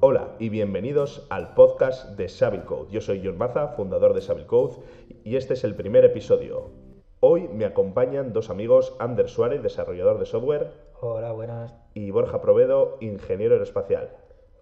[0.00, 2.90] Hola y bienvenidos al podcast de Savile Code.
[2.90, 4.76] Yo soy John Maza, fundador de Savile Code,
[5.24, 6.70] y este es el primer episodio.
[7.20, 10.70] Hoy me acompañan dos amigos, Ander Suárez, desarrollador de software,
[11.00, 11.74] Hola, buenas.
[11.94, 14.10] y Borja Provedo, ingeniero aeroespacial.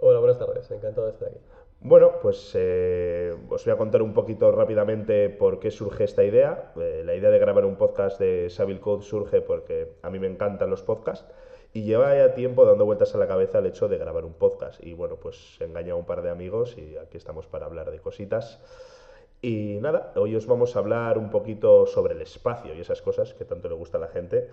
[0.00, 0.70] Hola, buenas tardes.
[0.70, 1.38] Encantado de estar aquí.
[1.80, 6.72] Bueno, pues eh, os voy a contar un poquito rápidamente por qué surge esta idea.
[6.76, 10.26] Eh, la idea de grabar un podcast de Savile Code surge porque a mí me
[10.26, 11.26] encantan los podcasts
[11.76, 14.82] y lleva ya tiempo dando vueltas a la cabeza el hecho de grabar un podcast.
[14.82, 17.98] Y bueno, pues engaña a un par de amigos y aquí estamos para hablar de
[17.98, 18.58] cositas.
[19.42, 23.34] Y nada, hoy os vamos a hablar un poquito sobre el espacio y esas cosas
[23.34, 24.48] que tanto le gusta a la gente.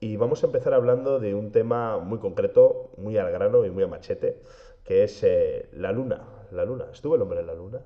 [0.00, 3.84] Y vamos a empezar hablando de un tema muy concreto, muy al grano y muy
[3.84, 4.36] a machete,
[4.84, 6.26] que es eh, la luna.
[6.50, 6.88] La luna.
[6.92, 7.80] ¿Estuvo el hombre en la luna?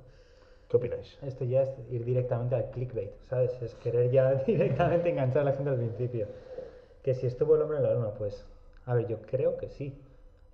[0.69, 1.17] ¿Qué opináis?
[1.23, 3.53] Esto ya es ir directamente al clickbait, ¿sabes?
[3.63, 6.27] Es querer ya directamente enganchar a la gente al principio.
[7.05, 8.45] Que si estuvo el hombre en la luna, pues,
[8.85, 10.03] a ver, yo creo que sí.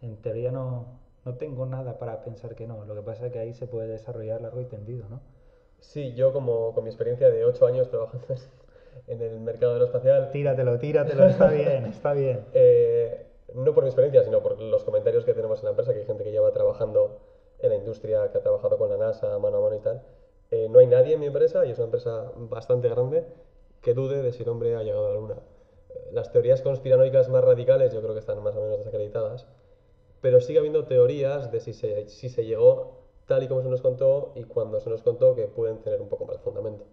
[0.01, 2.85] En teoría no, no tengo nada para pensar que no.
[2.85, 5.23] Lo que pasa es que ahí se puede desarrollar largo y tendido, ¿no?
[5.81, 8.27] Sí, yo como con mi experiencia de 8 años trabajando
[9.07, 12.47] en el mercado aeroespacial, Tíratelo, tíratelo, está bien, está bien.
[12.53, 16.01] eh, no por mi experiencia, sino por los comentarios que tenemos en la empresa, que
[16.01, 17.21] hay gente que lleva trabajando
[17.59, 20.03] en la industria, que ha trabajado con la NASA mano a mano y tal,
[20.51, 23.27] eh, no hay nadie en mi empresa, y es una empresa bastante grande,
[23.81, 25.43] que dude de si el hombre ha llegado a la Luna.
[26.13, 29.47] Las teorías conspiranoicas más radicales yo creo que están más o menos desacreditadas,
[30.21, 33.81] pero sigue habiendo teorías de si se, si se llegó tal y como se nos
[33.81, 36.85] contó y cuando se nos contó que pueden tener un poco más de fundamento.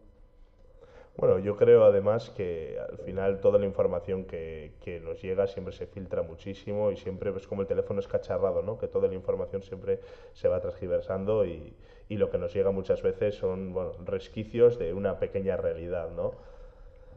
[1.17, 5.73] Bueno, yo creo además que al final toda la información que, que nos llega siempre
[5.73, 8.77] se filtra muchísimo y siempre es como el teléfono es cacharrado, ¿no?
[8.77, 9.99] Que toda la información siempre
[10.33, 11.75] se va transgiversando y,
[12.07, 16.33] y lo que nos llega muchas veces son bueno, resquicios de una pequeña realidad, ¿no?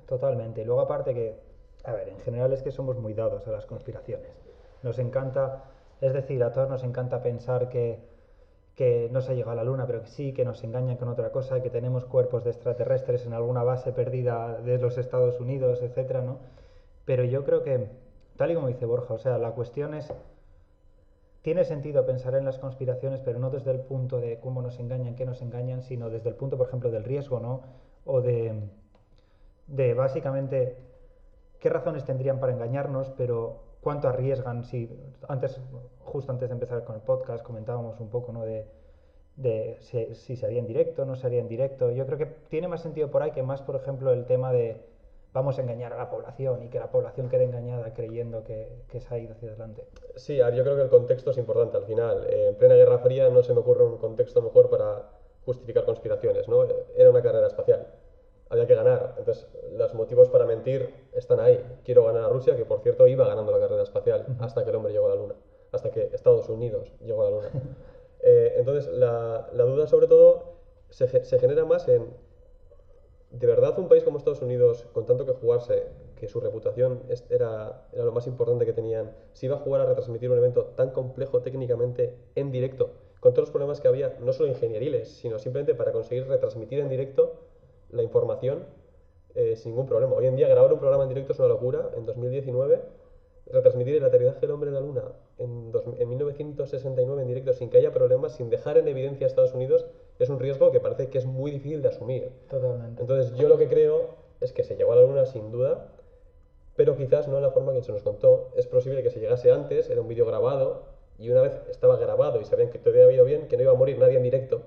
[0.06, 0.62] Totalmente.
[0.62, 1.49] Y luego aparte que,
[1.84, 4.30] a ver, en general es que somos muy dados a las conspiraciones.
[4.82, 5.64] Nos encanta,
[6.00, 8.00] es decir, a todos nos encanta pensar que,
[8.74, 11.08] que no se ha llegado a la Luna, pero que sí, que nos engañan con
[11.08, 15.82] otra cosa, que tenemos cuerpos de extraterrestres en alguna base perdida de los Estados Unidos,
[15.82, 16.38] etcétera, ¿no?
[17.04, 17.88] Pero yo creo que,
[18.36, 20.12] tal y como dice Borja, o sea, la cuestión es,
[21.42, 25.14] tiene sentido pensar en las conspiraciones, pero no desde el punto de cómo nos engañan,
[25.14, 27.62] qué nos engañan, sino desde el punto, por ejemplo, del riesgo, ¿no?
[28.04, 28.54] O de,
[29.66, 30.76] de básicamente
[31.60, 34.64] qué razones tendrían para engañarnos, pero cuánto arriesgan.
[34.64, 34.88] Si
[35.28, 35.60] antes,
[36.00, 38.44] justo antes de empezar con el podcast, comentábamos un poco, ¿no?
[38.44, 38.66] De,
[39.80, 41.90] si, si se haría en directo, no se haría en directo.
[41.90, 44.76] Yo creo que tiene más sentido por ahí que más, por ejemplo, el tema de
[45.32, 49.00] vamos a engañar a la población y que la población quede engañada creyendo que, que
[49.00, 49.86] se ha ido hacia adelante.
[50.16, 52.26] Sí, yo creo que el contexto es importante al final.
[52.28, 55.04] Eh, en plena Guerra Fría no se me ocurre un contexto mejor para
[55.44, 56.64] justificar conspiraciones, ¿no?
[56.96, 57.86] Era una carrera espacial.
[58.50, 59.14] Había que ganar.
[59.16, 61.64] Entonces, los motivos para mentir están ahí.
[61.84, 64.76] Quiero ganar a Rusia, que por cierto iba ganando la carrera espacial hasta que el
[64.76, 65.36] hombre llegó a la Luna.
[65.72, 67.50] Hasta que Estados Unidos llegó a la Luna.
[68.22, 70.58] Eh, entonces, la, la duda sobre todo
[70.90, 72.18] se, ge- se genera más en,
[73.30, 77.86] ¿de verdad un país como Estados Unidos, con tanto que jugarse, que su reputación era,
[77.92, 80.90] era lo más importante que tenían, si iba a jugar a retransmitir un evento tan
[80.90, 85.74] complejo técnicamente en directo, con todos los problemas que había, no solo ingenieriles, sino simplemente
[85.74, 87.36] para conseguir retransmitir en directo
[87.92, 88.66] la información
[89.34, 90.14] eh, sin ningún problema?
[90.14, 91.90] Hoy en día grabar un programa en directo es una locura.
[91.96, 92.80] En 2019,
[93.46, 95.02] retransmitir el aterrizaje del hombre en la Luna
[95.38, 99.28] en, dos- en 1969 en directo sin que haya problemas, sin dejar en evidencia a
[99.28, 99.86] Estados Unidos,
[100.18, 102.30] es un riesgo que parece que es muy difícil de asumir.
[102.48, 103.00] Totalmente.
[103.02, 104.08] Entonces yo lo que creo
[104.40, 105.86] es que se llegó a la Luna sin duda,
[106.76, 108.48] pero quizás no en la forma que se nos contó.
[108.56, 110.82] Es posible que se llegase antes, era un vídeo grabado,
[111.18, 113.72] y una vez estaba grabado y sabían que todo había ido bien, que no iba
[113.72, 114.62] a morir nadie en directo.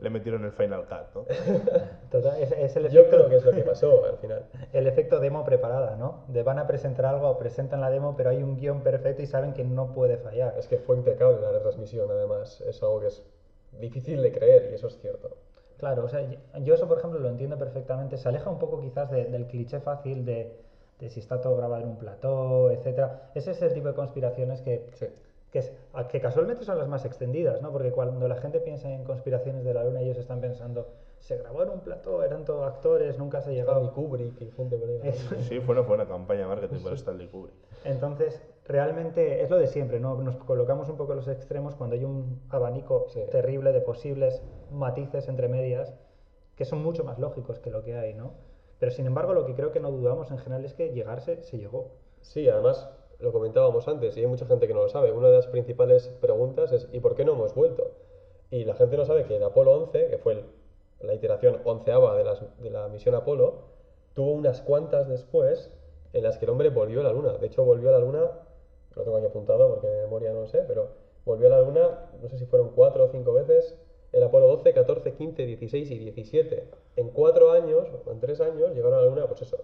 [0.00, 1.24] Le metieron el Final Cut, ¿no?
[2.10, 4.44] Total- es, es el Yo efecto, creo que es lo que pasó al final.
[4.72, 6.24] el efecto demo preparada, ¿no?
[6.28, 9.52] De van a presentar algo, presentan la demo, pero hay un guion perfecto y saben
[9.54, 10.54] que no puede fallar.
[10.58, 12.60] Es que fue impecable la retransmisión, además.
[12.60, 13.24] Es algo que es
[13.72, 15.36] difícil de creer y eso es cierto.
[15.78, 18.16] Claro, o sea, yo- yo eso, por ejemplo, lo entiendo perfectamente.
[18.16, 20.56] Se aleja un poco quizás de- del cliché fácil de,
[21.00, 23.30] de si está todo grabado en un plató, etcétera.
[23.34, 25.06] Ese es el tipo de conspiraciones que, Sí.
[25.56, 27.72] Que, es- a- que casualmente son las más extendidas, ¿no?
[27.72, 30.88] Porque cuando la gente piensa en conspiraciones de la luna, ellos están pensando,
[31.18, 33.94] se grabó en un plató, eran todos actores, nunca se ha Stanley llegado.
[33.94, 35.12] Kubrick y gente por ahí.
[35.48, 37.54] Sí, fue una buena campaña de marketing para Stanley Kubrick.
[37.84, 40.14] Entonces, realmente es lo de siempre, ¿no?
[40.16, 43.22] Nos colocamos un poco en los extremos cuando hay un abanico Sí.
[43.30, 45.94] terrible de posibles matices entre medias
[46.54, 48.34] que son mucho más lógicos que lo que hay, ¿no?
[48.78, 51.56] Pero sin embargo, lo que creo que no dudamos en general es que llegarse se
[51.56, 51.92] llegó.
[52.20, 55.12] Sí, además lo comentábamos antes y hay mucha gente que no lo sabe.
[55.12, 57.92] Una de las principales preguntas es ¿y por qué no hemos vuelto?
[58.50, 60.44] Y la gente no sabe que el Apolo 11, que fue
[61.00, 63.64] la iteración onceava de la misión Apolo,
[64.14, 65.70] tuvo unas cuantas después
[66.12, 67.34] en las que el hombre volvió a la Luna.
[67.34, 68.30] De hecho, volvió a la Luna,
[68.94, 70.88] lo tengo aquí apuntado porque de memoria no lo sé, pero
[71.24, 73.76] volvió a la Luna, no sé si fueron cuatro o cinco veces,
[74.12, 76.70] el Apolo 12, 14, 15, 16 y 17.
[76.96, 79.58] En cuatro años, o en tres años, llegaron a la Luna, pues eso,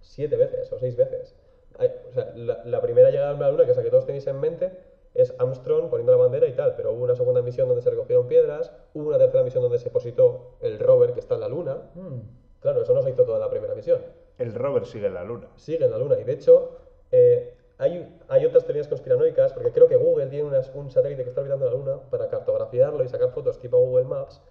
[0.00, 1.34] siete veces o seis veces.
[1.78, 4.06] Hay- o sea, la, la primera llegada a la Luna, que es la que todos
[4.06, 4.72] tenéis en mente,
[5.14, 8.26] es Armstrong poniendo la bandera y tal, pero hubo una segunda misión donde se recogieron
[8.26, 11.76] piedras, hubo una tercera misión donde se positó el rover que está en la Luna.
[11.94, 12.20] Mm.
[12.60, 14.00] Claro, eso no se hizo toda en la primera misión.
[14.38, 15.46] El rover sigue en la luna.
[15.56, 16.76] Sigue en la Luna y de hecho
[17.12, 21.28] eh, hay, hay otras teorías conspiranoicas, porque creo que Google tiene unas- un satélite que
[21.28, 24.42] está orbitando la Luna para cartografiarlo y sacar fotos tipo Google Maps,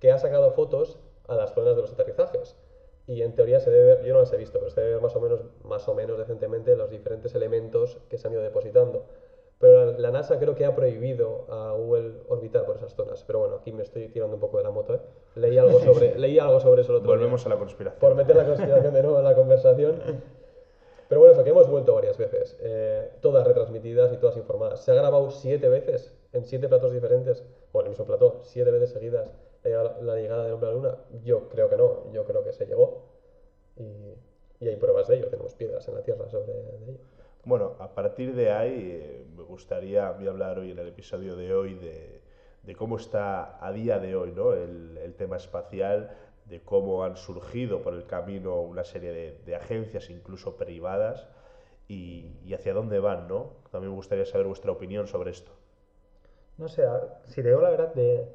[0.00, 2.56] que ha sacado fotos a las zonas de los aterrizajes.
[3.06, 5.02] Y en teoría se debe ver, yo no las he visto, pero se debe ver
[5.02, 9.04] más o menos, más o menos decentemente los diferentes elementos que se han ido depositando.
[9.58, 13.22] Pero la, la NASA creo que ha prohibido a Google orbitar por esas zonas.
[13.26, 14.94] Pero bueno, aquí me estoy tirando un poco de la moto.
[14.94, 15.00] ¿eh?
[15.36, 18.00] Leí, algo sobre, leí algo sobre eso el otro día Volvemos a la conspiración.
[18.00, 20.02] por meter la conspiración de nuevo en la conversación.
[21.08, 24.80] Pero bueno, eso que hemos vuelto varias veces, eh, todas retransmitidas y todas informadas.
[24.80, 28.70] Se ha grabado siete veces, en siete platos diferentes, o en el mismo plató, siete
[28.70, 29.30] veces seguidas,
[29.70, 30.98] la la llegada del hombre a la luna.
[31.24, 33.02] Yo creo que no, yo creo que se llegó.
[33.76, 34.14] Y,
[34.60, 36.98] y hay pruebas de ello, tenemos piedras en la Tierra sobre ello.
[37.44, 41.36] Bueno, a partir de ahí eh, me gustaría a mí hablar hoy en el episodio
[41.36, 42.22] de hoy de,
[42.62, 44.54] de cómo está a día de hoy ¿no?
[44.54, 49.54] el, el tema espacial, de cómo han surgido por el camino una serie de, de
[49.56, 51.26] agencias, incluso privadas,
[51.88, 53.56] y, y hacia dónde van, ¿no?
[53.70, 55.52] También me gustaría saber vuestra opinión sobre esto.
[56.56, 56.84] No sé,
[57.26, 58.28] si te digo la verdad, de,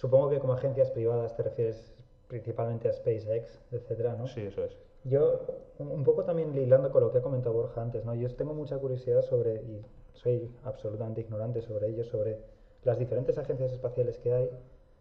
[0.00, 1.92] supongo que como agencias privadas te refieres
[2.26, 4.26] principalmente a SpaceX, etcétera, ¿no?
[4.26, 4.78] Sí, eso es.
[5.04, 5.40] Yo,
[5.78, 8.14] un poco también hilando con lo que ha comentado Borja antes, ¿no?
[8.14, 12.38] Yo tengo mucha curiosidad sobre, y soy absolutamente ignorante sobre ello, sobre
[12.82, 14.50] las diferentes agencias espaciales que hay.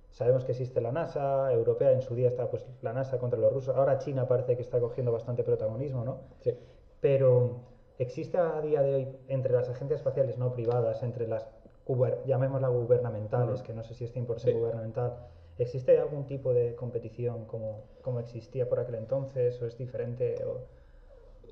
[0.10, 3.54] Sabemos que existe la NASA, europea, en su día está pues la NASA contra los
[3.54, 6.24] rusos, ahora China parece que está cogiendo bastante protagonismo, ¿no?
[6.42, 6.52] Sí.
[7.00, 7.62] Pero
[8.00, 11.48] existe a día de hoy entre las agencias espaciales no privadas, entre las
[12.26, 13.64] llamémoslas gubernamentales, Ujú.
[13.68, 14.52] que no sé si es 100% Sí.
[14.52, 15.14] gubernamental,
[15.58, 20.36] ¿existe algún tipo de competición como, como existía por aquel entonces o es diferente?
[20.46, 20.60] O...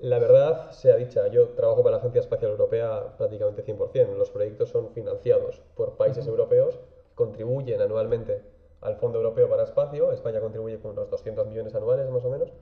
[0.01, 4.15] La verdad sea dicha, yo trabajo para la Agencia Espacial Europea prácticamente 100%.
[4.15, 6.79] Los proyectos son financiados por países europeos,
[7.15, 8.41] contribuyen anualmente
[8.81, 12.53] al Fondo Europeo para Espacio, España contribuye con unos 200 millones anuales más o menos,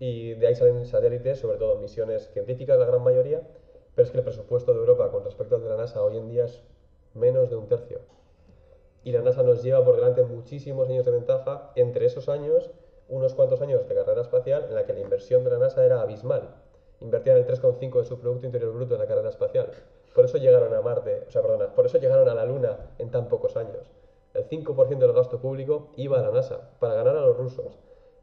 [0.00, 3.40] y de ahí salen satélites, sobre todo misiones científicas, la gran mayoría,
[3.94, 6.26] pero es que el presupuesto de Europa con respecto al de la NASA hoy en
[6.28, 6.64] día es
[7.14, 8.00] menos de un tercio.
[9.04, 12.70] Y la NASA nos lleva por delante muchísimos años de ventaja, entre esos años,
[13.08, 16.02] unos cuantos años de carrera espacial en la que la inversión de la NASA era
[16.02, 16.56] abismal.
[17.00, 19.70] Invertían el 3,5 de su Producto Interior Bruto en la carrera espacial.
[20.14, 23.10] Por eso llegaron a Marte, o sea, perdona, por eso llegaron a la Luna en
[23.10, 23.90] tan pocos años.
[24.34, 27.78] El 5% del gasto público iba a la NASA, para ganar a los rusos.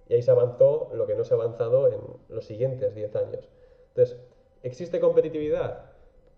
[0.07, 3.49] Y ahí se avanzó lo que no se ha avanzado en los siguientes 10 años.
[3.89, 4.19] Entonces,
[4.61, 5.85] ¿existe competitividad?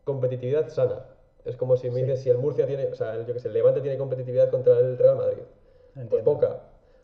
[0.05, 1.05] Competitividad sana.
[1.47, 2.01] Es como si me Sí.
[2.01, 4.49] dices si el Murcia tiene, o sea, el, yo que sé, el Levante tiene competitividad
[4.49, 5.44] contra el Real Madrid.
[5.94, 6.33] Pues Entiendo.
[6.33, 6.59] poca.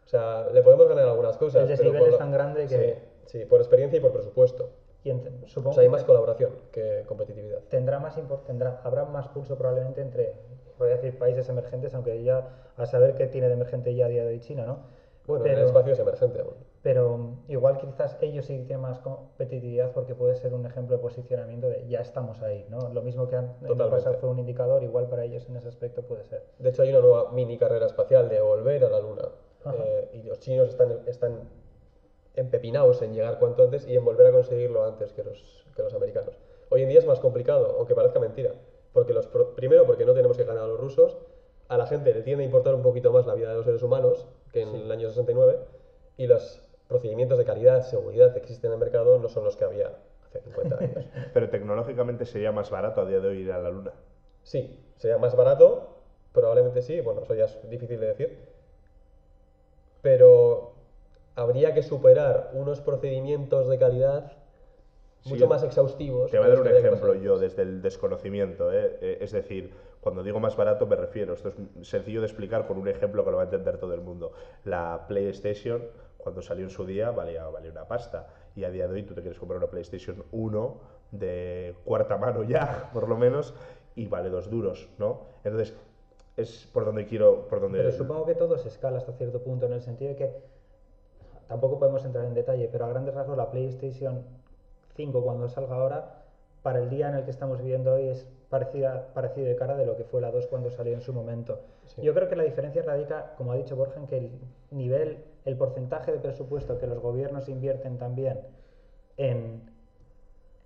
[0.05, 1.61] O sea, le podemos ganar algunas cosas.
[1.61, 4.69] El pero desnivel por es tan grande que- Sí, sí, por experiencia y por presupuesto.
[5.05, 7.59] Y ent- O supongo sea, hay más colaboración que competitividad.
[7.69, 10.33] tendrá más impor- tendrá, habrá más pulso probablemente entre,
[10.77, 14.09] voy a decir, países emergentes, aunque ya a saber qué tiene de emergente ya a
[14.09, 14.79] día de hoy China, ¿no?
[15.25, 16.55] Bueno, pero, el espacio es emergente aún.
[16.83, 21.01] Pero mm, igual quizás ellos sí tienen más competitividad porque puede ser un ejemplo de
[21.01, 22.89] posicionamiento de ya estamos ahí, ¿no?
[22.89, 23.97] Lo mismo que an- en el Totalmente.
[24.03, 26.43] pasado fue un indicador, igual para ellos en ese aspecto puede ser.
[26.59, 29.29] De hecho, hay una nueva mini carrera espacial de volver a la Luna.
[29.65, 31.47] Eh, y los chinos están, están
[32.35, 35.93] empepinados en llegar cuanto antes y en volver a conseguirlo antes que los, que los
[35.93, 36.35] americanos.
[36.69, 38.55] Hoy en día es más complicado, aunque parezca mentira.
[38.91, 41.17] Porque los, pro- primero, porque no tenemos que ganar a los rusos.
[41.67, 43.81] A la gente le tiende a importar un poquito más la vida de los seres
[43.83, 45.59] humanos que en el año 69.
[46.17, 46.61] Y los
[46.93, 49.93] procedimientos de calidad, seguridad que existen en el mercado no son los que había
[50.27, 51.05] hace 50 años.
[51.33, 53.93] Pero tecnológicamente sería más barato a día de hoy ir a la luna.
[54.43, 55.89] Sí, sería más barato,
[56.33, 58.37] probablemente sí, bueno, eso ya es difícil de decir,
[60.03, 60.73] pero
[61.35, 64.33] habría que superar unos procedimientos de calidad
[65.23, 66.29] Sí, mucho más exhaustivos.
[66.29, 68.73] Te voy a dar un ejemplo yo desde el desconocimiento.
[68.73, 68.97] ¿eh?
[68.99, 69.71] Eh, Es decir,
[70.01, 71.55] cuando digo más barato me refiero, esto es
[71.87, 74.33] sencillo de explicar con un ejemplo que lo va a entender todo el mundo.
[74.65, 75.87] La PlayStation,
[76.23, 78.27] cuando salió en su día, valía, valía una pasta.
[78.55, 80.77] Y a día de hoy tú te quieres comprar una PlayStation 1
[81.11, 83.53] de cuarta mano ya, por lo menos,
[83.95, 85.21] y vale dos duros, ¿no?
[85.43, 85.75] Entonces,
[86.37, 87.47] es por donde quiero...
[87.47, 87.79] Por donde...
[87.79, 90.33] Pero supongo que todo se escala hasta cierto punto, en el sentido de que
[91.47, 94.23] tampoco podemos entrar en detalle, pero a grandes rasgos la PlayStation
[94.95, 96.23] 5 cuando salga ahora,
[96.63, 99.85] para el día en el que estamos viviendo hoy es parecida, parecido de cara de
[99.85, 101.59] lo que fue la 2 cuando salió en su momento.
[101.85, 102.01] Sí.
[102.01, 104.31] Yo creo que la diferencia radica, como ha dicho Borja, en que el
[104.71, 108.41] nivel, el porcentaje de presupuesto que los gobiernos invierten también
[109.17, 109.61] en,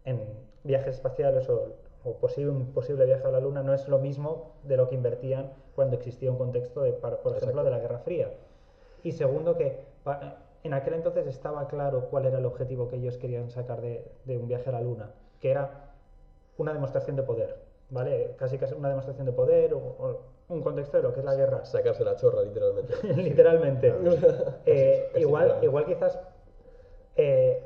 [0.05, 0.21] en
[0.63, 4.53] viajes espaciales o, o posible, un posible viaje a la Luna no es lo mismo
[4.63, 7.63] de lo que invertían cuando existía un contexto, de, por ejemplo, Exacto.
[7.63, 8.31] de la Guerra Fría.
[9.03, 9.79] Y segundo, que
[10.63, 14.37] en aquel entonces estaba claro cuál era el objetivo que ellos querían sacar de, de
[14.37, 15.93] un viaje a la Luna, que era
[16.57, 18.35] una demostración de poder, ¿vale?
[18.37, 20.19] Casi casi una demostración de poder o, o
[20.49, 21.65] un contexto de lo que es la guerra.
[21.65, 22.93] Sacarse la chorra, literalmente.
[23.15, 23.93] Literalmente.
[24.65, 26.19] Eh, igual, igual quizás
[27.15, 27.63] eh,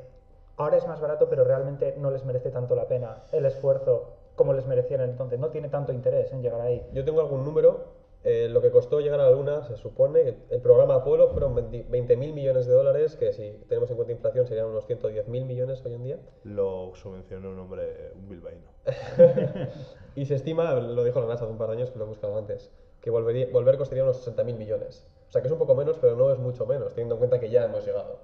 [0.56, 4.52] ahora es más barato, pero realmente no les merece tanto la pena el esfuerzo como
[4.52, 5.38] les merecían entonces.
[5.38, 6.84] No tiene tanto interés en llegar ahí.
[6.92, 8.01] Yo tengo algún número.
[8.24, 11.54] Eh, lo que costó llegar a la Luna, se supone, que el programa Apolo fueron
[11.54, 15.44] 20 mil millones de dólares, que si tenemos en cuenta inflación serían unos 110 mil
[15.44, 16.18] millones hoy en día.
[16.44, 18.70] Lo subvencionó un hombre, un bilbaíno.
[20.14, 22.08] Y se estima, lo dijo la NASA hace un par de años que lo he
[22.08, 25.06] buscado antes, que volvería, volver costaría unos 60 mil millones.
[25.28, 27.40] O sea que es un poco menos, pero no es mucho menos, teniendo en cuenta
[27.40, 28.18] que ya hemos llegado.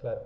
[0.00, 0.22] Claro.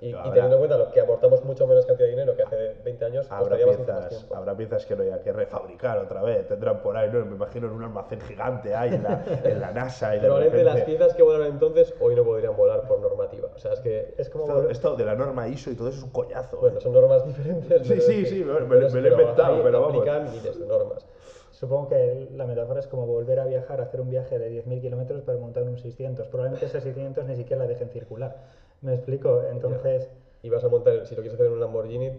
[0.00, 2.42] Y, y Habrá- teniendo en cuenta lo que aportamos mucho menos cantidad de dinero que
[2.42, 4.34] hace 20 años, Habrá bastante más piezas, tiempo.
[4.34, 6.46] habrá piezas que no haya que refabricar otra vez.
[6.48, 7.24] Tendrán por ahí, ¿no?
[7.26, 10.16] Me imagino en un almacén gigante ahí en la, en la NASA.
[10.16, 13.50] Y de Probablemente las repente- piezas que volaron entonces hoy no podrían volar por normativa.
[13.54, 15.98] O sea, es que, Es como Esto, esto de la norma ISO y todo eso
[15.98, 16.56] es un coñazo.
[16.56, 16.60] ¿eh?
[16.60, 17.86] bueno, son normas diferentes.
[17.86, 19.96] Sí, sí, sí, me- me- me lo he inventado, pero vamos.
[19.98, 21.06] aplican miles de normas.
[21.50, 25.20] Supongo que la metáfora es como volver a viajar, hacer un viaje de 10.000 kilómetros
[25.22, 26.26] para montar un 600.
[26.28, 28.36] Probablemente ese 600 ni siquiera la dejen circular.
[28.82, 29.42] ¿Me explico?
[29.42, 30.10] Entonces,
[30.42, 32.10] Y vas a montar, si lo quieres hacer en un Lamborghini,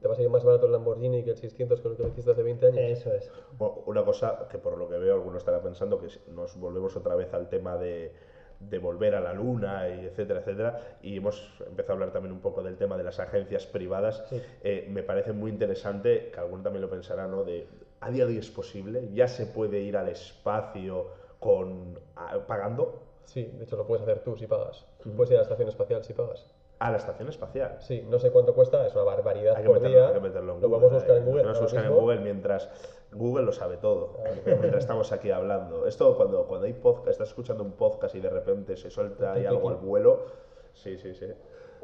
[0.00, 2.08] te va a salir más barato el Lamborghini que el 600 con el que lo
[2.10, 2.80] hiciste hace 20 años.
[2.80, 3.28] eso es.
[3.58, 7.14] Bueno, Una cosa que por lo que veo alguno estará pensando que nos volvemos otra
[7.16, 8.12] vez al tema de,
[8.60, 12.40] de volver a la luna y etcétera, etcétera, y hemos empezado a hablar también un
[12.40, 14.24] poco del tema de las agencias privadas.
[14.28, 14.40] Sí.
[14.62, 17.42] Eh, me parece muy interesante, que alguno también lo pensará, ¿no?
[17.44, 17.68] De,
[18.00, 21.08] a día de hoy es posible, ya se puede ir al espacio
[21.40, 24.86] con a- pagando Sí, de hecho lo puedes hacer tú si pagas.
[25.16, 26.46] Puedes ir a la estación espacial si pagas.
[26.78, 27.76] a la estación espacial.
[27.80, 30.08] Sí, no sé cuánto cuesta, es una barbaridad Hay que, por meterlo, día.
[30.08, 30.76] hay que meterlo en lo Google.
[30.76, 31.24] vamos a buscar en.
[31.24, 31.42] Google.
[31.42, 31.92] Lo vamos a buscar en.
[31.92, 32.70] Google mientras
[33.12, 34.18] Google lo sabe todo.
[34.46, 35.86] mientras estamos aquí hablando.
[35.86, 39.46] Esto cuando, cuando hay podcast, estás escuchando un podcast y de repente se suelta ahí
[39.46, 40.26] algo al vuelo.
[40.72, 41.26] Sí, sí, sí.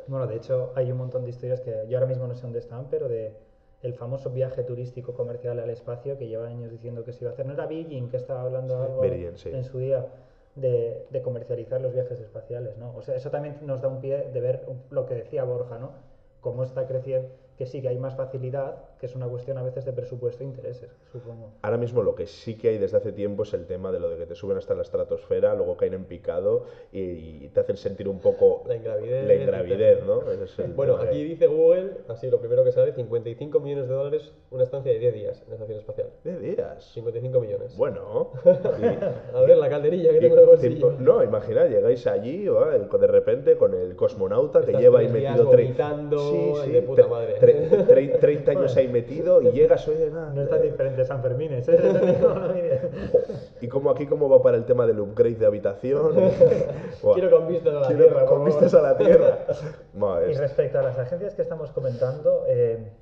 [0.07, 2.59] Bueno, de hecho, hay un montón de historias que yo ahora mismo no sé dónde
[2.59, 3.35] están, pero de
[3.83, 7.35] el famoso viaje turístico comercial al espacio que lleva años diciendo que se iba a
[7.35, 7.47] hacer.
[7.47, 9.51] ¿No era Virgin que estaba hablando algo Virgin, sí.
[9.51, 10.07] en su día
[10.55, 12.95] de, de comercializar los viajes espaciales, ¿no?
[12.97, 15.95] O sea, eso también nos da un pie de ver lo que decía Borja, ¿no?
[16.41, 19.85] Cómo está creciendo, que sí que hay más facilidad, que es una cuestión a veces
[19.85, 21.55] de presupuesto e intereses, supongo.
[21.63, 24.09] Ahora mismo lo que sí que hay desde hace tiempo es el tema de lo
[24.09, 27.01] de que te suben hasta la estratosfera, luego caen en picado y,
[27.45, 29.99] y te hacen sentir un poco La ingravidez.
[29.99, 30.07] la.
[30.07, 30.31] ¿no?
[30.31, 33.89] Ese es el Bueno, que- aquí dice Google, así lo primero que sale, 55 millones
[33.89, 36.07] de dólares una estancia de 10 días en la estación espacial.
[36.23, 36.85] ¿De días?
[36.95, 37.77] 55 millones.
[37.77, 38.31] Bueno.
[38.45, 40.93] y- A ver la calderilla que tengo en el bolsillo.
[41.01, 42.79] no, imaginad, llegáis allí, ¿va?
[42.79, 46.83] de repente con el cosmonauta que lleva ahí tres días metido tre- vomitando y de
[46.83, 47.41] puta tre- madre.
[47.41, 51.05] tre- tre- 30 años ahí metido y llegas, oye, nada, No es tan eh, diferente
[51.05, 51.63] San Fermín, ¿eh?
[52.55, 52.81] Mire.
[53.61, 56.15] y como aquí cómo va para el tema del upgrade de habitación.
[57.03, 57.15] Buah.
[57.15, 58.27] Quiero con vistas a la Quiero tierra.
[58.27, 59.39] con vistas a la tierra.
[60.29, 62.93] Y es- respecto a las agencias que estamos comentando, eh,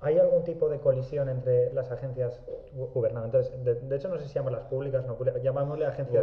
[0.00, 2.40] ¿hay algún tipo de colisión entre las agencias
[2.76, 3.50] gu- gubernamentales?
[3.64, 6.22] De, de hecho, no sé si llamarlas públicas, no llamámosle agencias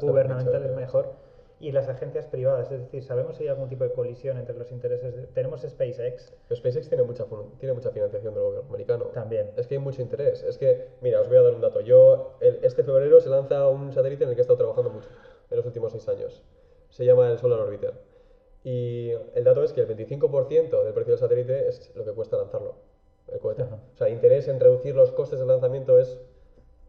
[0.00, 1.12] Gubernamentales dicho, mejor,
[1.62, 2.70] y las agencias privadas.
[2.72, 5.14] Es decir, ¿sabemos si hay algún tipo de colisión entre los intereses?
[5.16, 7.24] de- tenemos SpaceX Pero SpaceX tiene mucha,
[7.58, 9.04] tiene mucha financiación del gobierno americano.
[9.14, 9.52] también.
[9.56, 10.42] Es que hay mucho interés.
[10.42, 11.80] Es que, mira, os voy a dar un dato.
[11.80, 15.08] Yo, el- este febrero se lanza un satélite en el que he estado trabajando mucho
[15.50, 16.42] en los últimos seis años.
[16.90, 17.94] Se llama el Solar Orbiter.
[18.64, 22.36] Y el dato es que el 25% del precio del satélite es lo que cuesta
[22.36, 22.74] lanzarlo,
[23.32, 23.62] el cohete.
[23.62, 23.78] Ajá.
[23.92, 26.20] O sea, interés en reducir los costes del lanzamiento es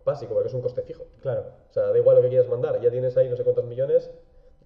[0.06, 1.06] básico, porque es un coste fijo.
[1.22, 1.46] Claro.
[1.70, 4.12] O sea, da igual lo que quieras mandar, ya tienes ahí no sé cuántos millones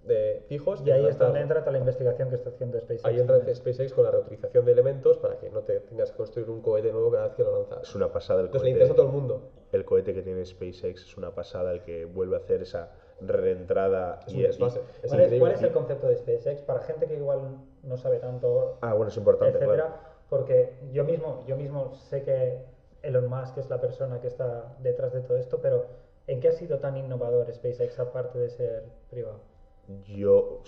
[0.04, 0.82] de fijos.
[0.84, 3.04] Y ahí es donde entra toda la investigación que está haciendo SpaceX.
[3.04, 3.56] Ahí entra también.
[3.56, 6.90] SpaceX con la reutilización de elementos para que no te tengas que construir un cohete
[6.92, 7.82] nuevo cada vez que lo lanzas.
[7.88, 8.84] es una pasada el Entonces le cohete.
[8.84, 9.50] interesa a todo el mundo.
[9.72, 12.90] El cohete que tiene SpaceX es una pasada, el que vuelve a hacer esa
[13.20, 14.20] reentrada.
[14.26, 14.78] Es y- un desfase.
[14.80, 15.38] y- Es ¿Cuál, es, increíble.
[15.40, 16.62] cuál es el concepto de SpaceX?
[16.62, 20.00] Para gente que igual no sabe tanto Ah, bueno, es importante, etcétera, claro.
[20.28, 22.58] porque yo mismo, yo mismo sé que
[23.02, 25.86] Elon Musk es la persona que está detrás de todo esto, pero
[26.26, 29.40] ¿en qué ha sido tan innovador SpaceX aparte de ser privado?
[30.06, 30.60] Yo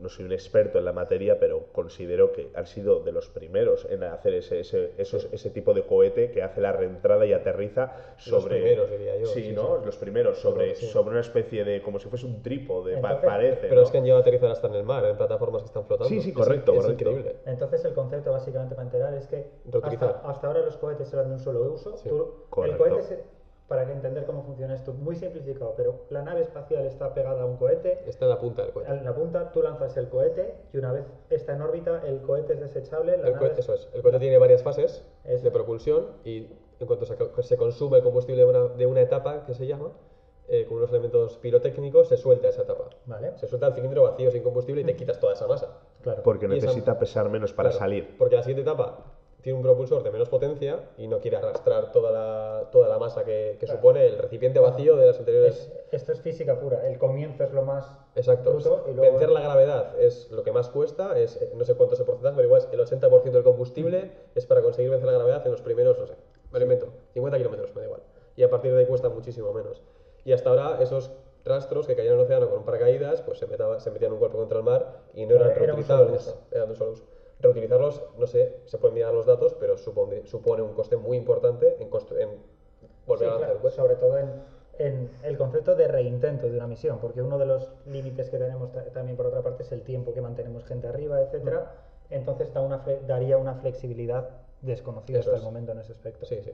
[0.00, 3.84] no soy un experto en la materia, pero considero que han sido de los primeros
[3.90, 8.14] en hacer ese, ese, esos- ese tipo de cohete que hace la reentrada y aterriza
[8.28, 8.60] Los sobre.
[8.60, 9.78] primeros, diría yo, Sí, sí, ¿no?
[9.80, 9.84] sí.
[9.86, 10.86] Los primeros, sobre, Sí.
[10.86, 11.82] sobre una especie de.
[11.82, 13.62] como si fuese un trípode, Entonces- parece.
[13.68, 13.82] Pero ¿no?
[13.82, 16.08] es que han llegado a aterrizar hasta en el mar, en plataformas que están flotando.
[16.08, 17.10] Sí, sí, Es- correcto, es, correcto.
[17.10, 17.36] increíble.
[17.46, 19.44] Entonces el concepto básicamente para enterar es que
[19.82, 21.96] hasta, hasta ahora los cohetes eran de un solo uso.
[21.96, 22.78] Sí, Tú- el correcto.
[22.78, 23.37] cohete se-
[23.68, 27.46] para que entender cómo funciona esto, muy simplificado, pero la nave espacial está pegada a
[27.46, 28.90] un cohete, Está en la punta del cohete.
[28.90, 32.54] en la punta tú lanzas el cohete y una vez está en órbita el cohete
[32.54, 33.12] es desechable.
[33.18, 33.88] la El nave cohete, eso es.
[33.92, 36.46] El cohete tiene varias fases Es- de propulsión y
[36.80, 39.66] en cuanto se, co- se consume el combustible de una, de una etapa que se
[39.66, 39.92] llama,
[40.50, 42.88] eh, con unos elementos pirotécnicos, se suelta esa etapa.
[43.04, 43.36] ¿Vale?
[43.36, 45.78] Se suelta el cilindro vacío sin combustible y te quitas toda esa masa.
[46.00, 46.22] Claro.
[46.22, 48.16] Porque esa- necesita pesar menos para Claro, salir.
[48.16, 49.04] Porque la siguiente etapa
[49.48, 53.24] tiene un propulsor de menos potencia y no quiere arrastrar toda la, toda la masa
[53.24, 53.78] que, que Claro.
[53.80, 55.72] supone el recipiente vacío de las Es- anteriores.
[55.90, 56.86] esto es física pura.
[56.86, 58.50] El comienzo es lo más Exacto.
[58.50, 59.12] bruto y luego...
[59.12, 62.04] Vencer la gravedad es lo que más cuesta, es eh, no sé cuánto es el
[62.04, 65.50] porcentaje, pero igual es el 80% del combustible es para conseguir vencer la gravedad en
[65.52, 66.12] los primeros, no sé,
[66.52, 68.02] me lo invento, 50 kilómetros, me da igual.
[68.36, 69.80] Y a partir de ahí cuesta muchísimo menos.
[70.26, 71.10] Y hasta ahora esos
[71.46, 74.36] rastros que caían al océano con un paracaídas, pues se, metaba- se metían un golpe
[74.36, 76.38] contra el mar y no eran Era- era un solo reutilizables.
[76.50, 77.04] Eran de solo uso.
[77.40, 81.76] Reutilizarlos, no sé, se pueden mirar los datos, pero supone, supone un coste muy importante
[81.80, 82.42] en, en
[83.06, 84.42] volver Sí, a lanzar claro, sobre todo en,
[84.78, 88.72] en el concepto de reintento de una misión, porque uno de los límites que tenemos
[88.72, 91.72] ta- también por otra parte es el tiempo que mantenemos gente arriba, etcétera.
[92.10, 94.30] Entonces da una fle- daría una flexibilidad
[94.60, 95.42] desconocida Eso hasta es.
[95.42, 96.26] el momento en ese aspecto.
[96.26, 96.52] Sí, sí.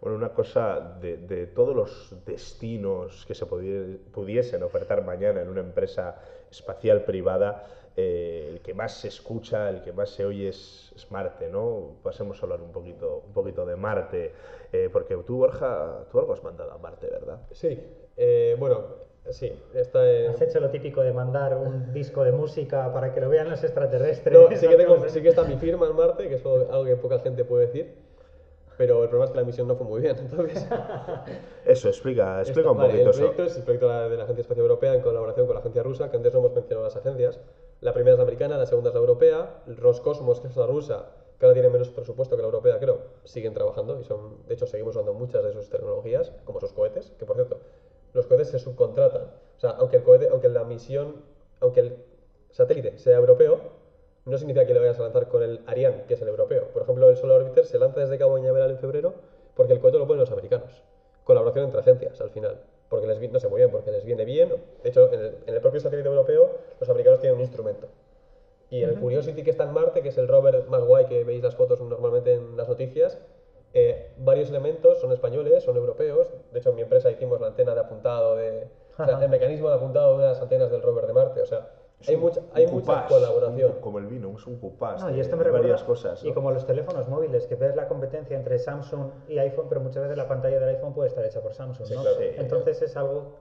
[0.00, 5.48] Bueno, una cosa de, de todos los destinos que se pudie- pudiesen ofertar mañana en
[5.48, 6.16] una empresa
[6.50, 7.62] espacial privada,
[7.96, 11.96] eh, el que más se escucha, el que más se oye es, es Marte, ¿no?
[12.02, 14.32] Pasemos a hablar un poquito, un poquito de Marte,
[14.72, 17.40] eh, porque tú, Borja, tú algo has mandado a Marte, ¿verdad?
[17.50, 17.78] Sí,
[18.16, 18.84] eh, bueno,
[19.30, 20.30] sí, está en...
[20.30, 23.62] Has hecho lo típico de mandar un disco de música para que lo vean los
[23.64, 24.38] extraterrestres.
[24.38, 26.96] No, sí que, tengo, sí que está mi firma en Marte, que es algo que
[26.96, 27.94] poca gente puede decir,
[28.78, 30.66] pero el problema es que la misión no fue muy bien, entonces...
[31.66, 33.18] Eso, explica, explica un Vale, poquito el eso.
[33.20, 35.60] proyecto es el proyecto de la- de la Agencia Espacial Europea en colaboración con la
[35.60, 37.38] agencia rusa, que antes no hemos mencionado las agencias.
[37.80, 39.62] La primera es la americana, la segunda es la europea.
[39.66, 43.54] Roscosmos, que es la rusa, que ahora tiene menos presupuesto que la europea, creo, siguen
[43.54, 47.24] trabajando y son, de hecho, seguimos usando muchas de sus tecnologías, como sus cohetes, que
[47.24, 47.58] por cierto,
[48.12, 49.22] los cohetes se subcontratan.
[49.56, 51.22] O sea, aunque el cohete, aunque la misión,
[51.60, 52.04] aunque el
[52.50, 53.58] satélite sea europeo,
[54.26, 56.68] no significa que lo vayas a lanzar con el Ariane, que es el europeo.
[56.72, 59.14] Por ejemplo, el Solar Orbiter se lanza desde Cabo Cañaveral en febrero
[59.54, 60.82] porque el cohete lo ponen los americanos.
[61.24, 62.60] Colaboración entre agencias, al final.
[62.90, 64.50] Porque les vi- no sé muy bien, porque les viene bien.
[64.82, 66.50] De hecho, en el, en el propio satélite europeo,
[66.80, 67.86] los americanos tienen un instrumento.
[68.68, 71.42] Y el Curiosity que está en Marte, que es el rover más guay que veis
[71.42, 73.18] las fotos normalmente en las noticias,
[73.72, 76.32] eh, varios elementos son españoles, son europeos.
[76.52, 78.66] De hecho, en mi empresa hicimos la antena de apuntado, de,
[78.98, 81.40] o sea, el mecanismo de apuntado de una de las antenas del rover de Marte.
[81.40, 81.68] O sea,
[82.00, 83.70] Es hay un- mucha, un hay mucha cupás, colaboración.
[83.72, 85.00] un- como el vino, es un cupás.
[85.02, 86.22] No, y esto me recuerda, varias cosas.
[86.24, 86.34] y ¿no?
[86.34, 90.16] como los teléfonos móviles, que ves la competencia entre Samsung y iPhone, pero muchas veces
[90.16, 92.02] la pantalla del iPhone puede estar hecha por Samsung, Sí, ¿no?
[92.02, 92.16] claro.
[92.18, 92.24] Sí.
[92.36, 93.36] Entonces es algo...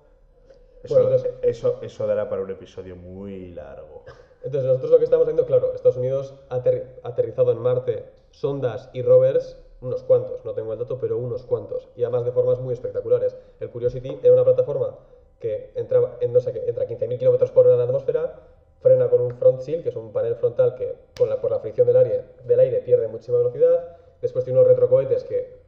[0.84, 4.04] Eso, Bueno, entonces- eso, eso dará para un episodio muy largo.
[4.44, 8.90] Entonces, nosotros lo que estamos haciendo, claro, Estados Unidos ha aterri- aterrizado en Marte sondas
[8.94, 12.60] y rovers, unos cuantos, no tengo el dato, pero unos cuantos, y además de formas
[12.62, 13.36] muy espectaculares.
[13.60, 14.96] El Curiosity era una plataforma
[15.40, 18.34] que entraba en, no sé, entra a 15.000 km por hora en la atmósfera,
[18.82, 21.60] frena con un front shield, que es un panel frontal que con la, por la
[21.60, 25.60] fricción del aire, del aire pierde muchísima velocidad, después tiene unos retrocohetes que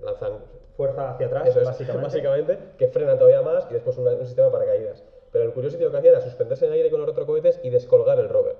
[0.00, 0.38] lanzan
[0.76, 2.04] Fuerza hacia atrás, eso es, básicamente.
[2.04, 5.04] básicamente, que frenan todavía más y después un sistema de paracaídas.
[5.30, 7.70] Pero el Curiosity lo que hacía era suspenderse en el aire con los retrocohetes y
[7.70, 8.56] descolgar el rover,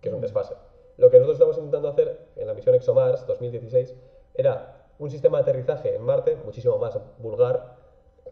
[0.00, 0.54] que es un desfase.
[0.96, 3.94] Lo que nosotros estamos intentando hacer en la misión ExoMars 2016
[4.34, 7.75] era un sistema de aterrizaje en Marte muchísimo más vulgar,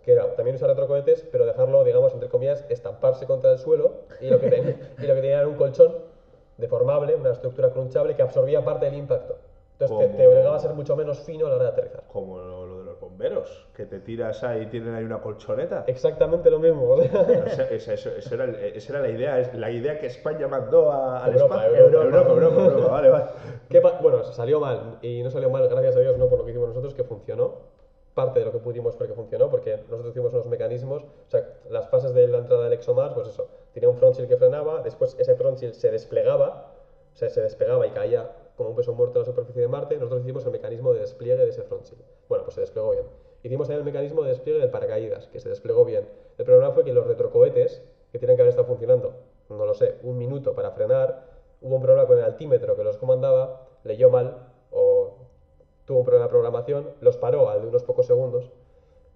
[0.04, 4.28] que era también usar retrocohetes, pero dejarlo, digamos, entre comillas, estamparse contra el suelo y
[4.28, 5.94] lo que, ten- y lo que tenía era un colchón
[6.58, 9.36] deformable, una estructura crunchable que absorbía parte del impacto.
[9.72, 12.04] Entonces te, te obligaba a ser mucho menos fino a la hora de aterrizar.
[12.06, 15.82] Como lo, lo de los bomberos, que te tiras ahí y tienen ahí una colchoneta.
[15.88, 16.94] Exactamente lo mismo.
[17.48, 21.24] sea, esa, eso- eso era, esa era la idea, la idea que España mandó a,
[21.24, 21.86] al Europa, espacio.
[21.86, 22.04] Europa.
[22.04, 23.24] Europa, Europa, Europa, vale, vale.
[23.68, 26.44] ¿Qué pa- bueno, salió mal y no salió mal, gracias a Dios, no por lo
[26.44, 27.73] que hicimos nosotros, que funcionó.
[28.14, 31.48] Parte de lo que pudimos fue que funcionó, porque nosotros hicimos unos mecanismos, o sea,
[31.68, 34.82] las fases de la entrada del ExoMars, pues eso, tenía un front shield que frenaba,
[34.82, 36.74] después ese front shield se desplegaba,
[37.12, 39.96] o sea, se despegaba y caía como un peso muerto en la superficie de Marte,
[39.96, 42.04] nosotros hicimos el mecanismo de despliegue de ese front shield.
[42.28, 43.04] Bueno, pues se desplegó bien.
[43.42, 46.08] Hicimos también el mecanismo de despliegue del paracaídas, que se desplegó bien.
[46.38, 49.14] El problema fue que los retrocohetes, que tienen que haber estado funcionando,
[49.48, 51.24] no lo sé, un minuto para frenar,
[51.60, 54.36] hubo un problema con el altímetro que los comandaba, leyó mal
[54.70, 55.23] o
[55.84, 58.50] tuvo un problema de programación, los paró al de unos pocos segundos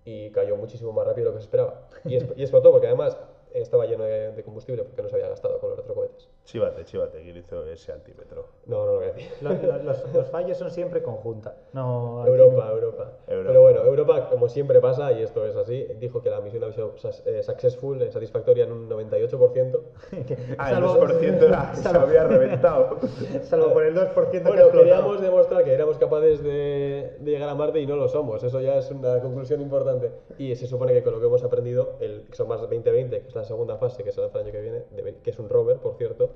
[0.05, 1.89] y cayó muchísimo más rápido de lo que se esperaba.
[2.05, 3.17] Y, explotó porque además
[3.53, 6.29] estaba lleno de, de combustible porque no se había gastado con los retrocohetes.
[6.49, 8.47] Chívate, chívate, ¿quién hizo ese altímetro?
[8.65, 9.31] No, no lo voy a decir.
[9.43, 11.57] Los, los- los- los fallos son siempre conjunta.
[11.75, 13.49] No, Europa, no- Europa, Europa.
[13.49, 16.75] Pero bueno, Europa, como siempre pasa, y esto es así, dijo que la misión había
[16.75, 16.95] sido
[17.27, 19.79] eh, successful, eh, satisfactoria en un 98%.
[20.57, 22.99] Ah, el Salvo- 2% era, se había reventado.
[23.43, 27.55] Salvo por el 2% que Bueno, queríamos demostrar que éramos capaces de, de llegar a
[27.55, 28.43] Marte y no lo somos.
[28.43, 30.13] Eso ya es una conclusión importante.
[30.39, 33.45] Y se supone que con lo que hemos aprendido, el ExoMars 2020, que es la
[33.45, 34.85] segunda fase que se lanza el año que viene,
[35.23, 36.31] que es un rover, por cierto,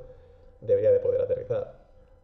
[0.62, 1.82] debería de poder aterrizar.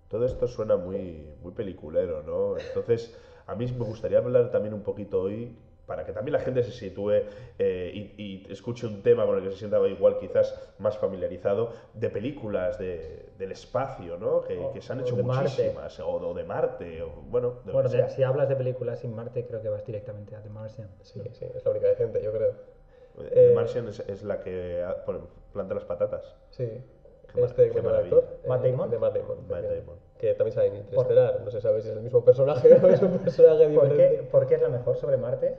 [0.09, 2.59] Todo esto suena muy, muy peliculero, ¿no?
[2.59, 3.13] Entonces,
[3.47, 6.71] A mí me gustaría hablar también un poquito hoy para que también la gente se
[6.71, 7.13] sitúe
[7.59, 11.73] eh, y, y escuche un tema con el que se sienta igual quizás más familiarizado
[11.95, 14.43] de películas de- del espacio, ¿no?
[14.43, 17.89] Que, O- que se han hecho muchísimas, o, o de Marte, o bueno, de Bueno,
[17.89, 18.09] sea.
[18.11, 20.91] si hablas de películas sin Marte, creo que vas directamente a The Martian.
[21.01, 22.53] Sí, sí, es la única decente, yo creo.
[23.17, 25.21] The Eh, Martian es, es la que pone-
[25.53, 26.37] planta las patatas.
[26.51, 26.83] Sí.
[27.37, 28.25] Este qué actor.
[28.47, 28.91] Matt Damon.
[28.91, 29.39] De Matt Damon.
[29.49, 29.97] Matt Damon.
[30.19, 31.41] Que también sale en Interestelar.
[31.45, 34.17] No se sabe si es el mismo personaje o es un personaje ¿Por diferente.
[34.17, 35.57] qué, ¿Por qué es la mejor sobre Marte?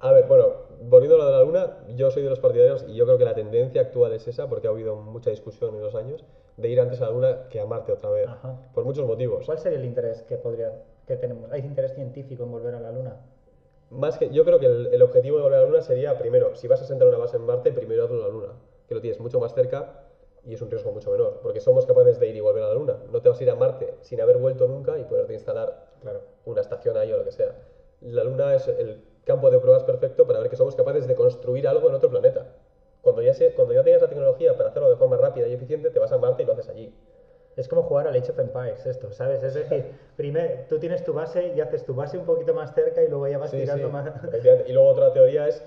[0.00, 0.46] A ver, bueno,
[0.82, 3.24] volviendo a lo de la Luna, yo soy de los partidarios y yo creo que
[3.24, 6.24] la tendencia actual es esa, porque ha habido mucha discusión en los años,
[6.56, 8.28] de ir antes a la Luna que a Marte otra vez.
[8.28, 8.56] Ajá.
[8.74, 9.44] Por muchos motivos.
[9.46, 11.50] ¿Cuál sería el interés que podría que tenemos?
[11.50, 13.16] ¿Hay interés científico en volver a la Luna?
[13.90, 16.54] Más que, yo creo que el, el objetivo de volver a la Luna sería, primero,
[16.54, 18.52] si vas a sentar una base en Marte, primero hazlo en la Luna,
[18.86, 19.97] que lo tienes mucho más cerca
[20.48, 22.74] y es un riesgo mucho menor, porque somos capaces de ir y volver a la
[22.74, 22.96] Luna.
[23.12, 26.22] No te vas a ir a Marte sin haber vuelto nunca y poderte instalar Claro.
[26.46, 27.54] una estación ahí o lo que sea.
[28.00, 31.68] La Luna es el campo de pruebas perfecto para ver que somos capaces de construir
[31.68, 32.46] algo en otro planeta.
[33.02, 35.90] Cuando ya, se, cuando ya tengas la tecnología para hacerlo de forma rápida y eficiente,
[35.90, 36.90] te vas a Marte y lo haces allí.
[37.54, 39.42] Es como jugar al Age of Empires esto, ¿sabes?
[39.42, 39.84] Es decir,
[40.16, 43.28] primero tú tienes tu base y haces tu base un poquito más cerca y luego
[43.28, 44.06] ya vas Sí, tirando sí, más.
[44.66, 45.62] Y luego otra teoría es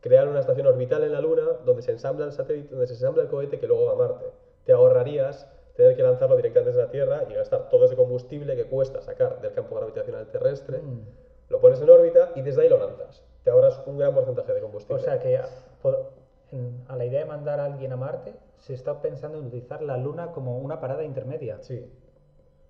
[0.00, 3.22] crear una estación orbital en la Luna donde se ensambla el satélite, donde se ensambla
[3.22, 4.26] el cohete que luego va a Marte.
[4.64, 8.64] Te ahorrarías tener que lanzarlo directamente desde la Tierra y gastar todo ese combustible que
[8.66, 10.78] cuesta sacar del campo gravitacional terrestre.
[10.78, 11.00] Mm.
[11.48, 13.24] Lo pones en órbita y desde ahí lo lanzas.
[13.44, 15.00] Te ahorras un gran porcentaje de combustible.
[15.00, 15.48] O sea que a,
[15.82, 16.10] po-
[16.52, 19.82] en- a la idea de mandar a alguien a Marte se está pensando en utilizar
[19.82, 21.58] la Luna como una parada intermedia.
[21.60, 21.86] Sí,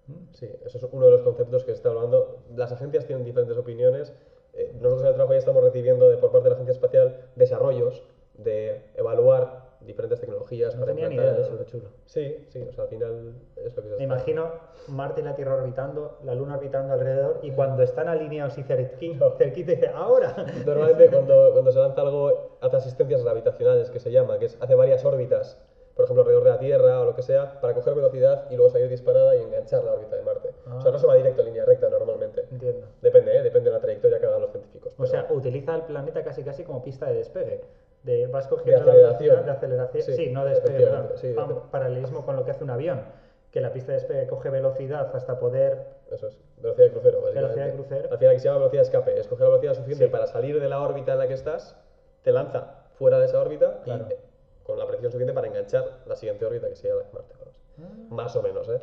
[0.07, 0.33] Mm.
[0.33, 2.39] sí, eso es uno de los conceptos que se está hablando.
[2.57, 4.13] Las agencias tienen diferentes opiniones.
[4.55, 7.17] Eh, nosotros en el trabajo ya estamos recibiendo de, por parte de la agencia espacial
[7.37, 8.03] desarrollos
[8.35, 10.75] de evaluar diferentes tecnologías.
[10.75, 11.89] No para tenía ni idea de eso, qué chulo.
[12.05, 14.51] Sí, sí, o sea, al final es lo que se Me imagino
[14.89, 19.37] Marte y la Tierra orbitando, la Luna orbitando alrededor y cuando están alineados y cerqui-
[19.39, 20.35] cerquita dice ¡ahora!
[20.67, 24.75] Normalmente cuando, cuando se lanza algo hace asistencias gravitacionales, que se llama, que es, hace
[24.75, 25.59] varias órbitas,
[25.95, 28.71] por ejemplo alrededor de la Tierra o lo que sea, para coger velocidad y luego
[28.71, 30.51] salir disparada y enganchar la órbita de Marte.
[30.77, 30.93] O sea, Ah.
[30.93, 32.45] no se va directo en línea recta normalmente.
[32.51, 32.87] Entiendo.
[33.03, 33.43] Depende, ¿eh?
[33.43, 34.93] depende de la trayectoria que hagan los científicos.
[34.93, 37.61] O pero- sea, utiliza el planeta casi casi como pista de despegue.
[38.03, 39.29] De, vas cogiendo De la aceleración.
[39.29, 40.03] velocidad de aceleración.
[40.05, 41.09] Sí, Sí, no de despegue, perdón.
[41.17, 43.03] sí, de- paralelismo con lo que hace un avión.
[43.51, 45.87] Que la pista de despegue coge velocidad hasta poder.
[46.11, 47.23] Eso es, velocidad de crucero.
[47.23, 48.09] Velocidad de crucero.
[48.11, 50.11] Al final que se llama velocidad de escape, es coger la velocidad suficiente Sí.
[50.11, 51.77] para salir de la órbita en la que estás,
[52.23, 54.07] te lanza fuera de esa órbita Claro.
[54.09, 54.19] y eh,
[54.63, 57.35] con la precisión suficiente para enganchar la siguiente órbita que sería la de Marte.
[57.83, 57.83] Ah.
[58.11, 58.81] Más o menos, ¿eh?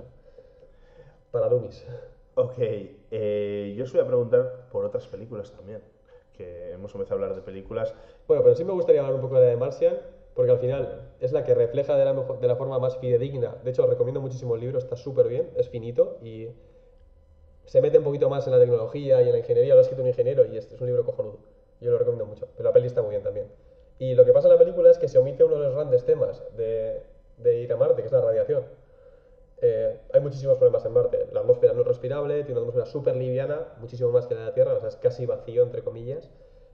[1.32, 1.86] Para dummies.
[2.36, 5.82] Ok, eh, yo os voy a preguntar por otras películas también,
[6.38, 7.96] que hemos empezado a hablar de películas.
[8.28, 9.98] Bueno, pero sí me gustaría hablar un poco de de Martian,
[10.36, 13.58] porque al final es la que refleja de la, mejor- de la forma más fidedigna.
[13.64, 16.50] De hecho, os recomiendo muchísimo el libro, está súper bien, es finito y
[17.66, 19.74] se mete un poquito más en la tecnología y en la ingeniería.
[19.74, 21.40] Lo ha escrito un ingeniero y es un libro cojonudo.
[21.82, 23.48] Yo lo recomiendo mucho, pero la peli está muy bien también.
[24.00, 26.06] Y lo que pasa en la película es que se omite uno de los grandes
[26.06, 27.02] temas de,
[27.38, 28.66] de ir a Marte, que es la radiación.
[29.60, 31.28] Eh, hay muchísimos problemas en Marte.
[31.32, 34.46] La atmósfera no es respirable, tiene una atmósfera súper liviana, muchísimo más que la de
[34.48, 36.30] la Tierra, o sea, es casi vacío, entre comillas.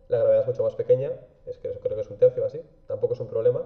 [0.09, 1.13] La gravedad es mucho más pequeña,
[1.45, 3.63] es que creo que es un tercio así, tampoco es un problema.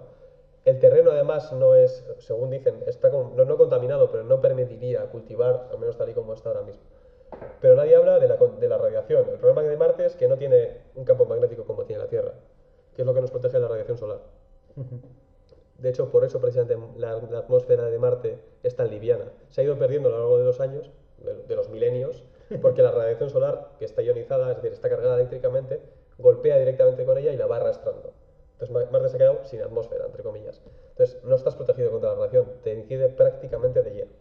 [0.65, 5.69] El terreno, además, no es, según dicen, está no, no contaminado, pero no permitiría cultivar,
[5.71, 6.83] al menos tal y como está ahora mismo.
[7.61, 9.29] Pero nadie habla de la, de la radiación.
[9.29, 12.33] El problema de Marte es que no tiene un campo magnético como tiene la Tierra,
[12.95, 14.19] que es lo que nos protege de la radiación solar.
[15.77, 19.25] De hecho, por eso precisamente la, la atmósfera de Marte es tan liviana.
[19.49, 22.23] Se ha ido perdiendo a lo largo de los años, de, de los milenios,
[22.61, 25.81] porque la radiación solar, que está ionizada, es decir, está cargada eléctricamente,
[26.17, 28.13] golpea directamente con ella y la va arrastrando.
[28.53, 30.61] Entonces Ma- Marte se ha quedado sin atmósfera, entre comillas.
[30.91, 34.11] Entonces no estás protegido contra la radiación, te incide prácticamente de lleno.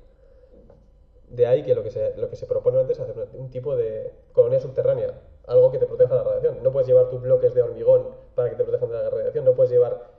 [1.29, 3.75] De ahí que lo que se, lo que se propone antes es hacer un tipo
[3.75, 5.15] de colonia subterránea,
[5.47, 6.63] algo que te proteja de la radiación.
[6.63, 9.55] No puedes llevar tus bloques de hormigón para que te protejan de la radiación, no
[9.55, 10.16] puedes llevar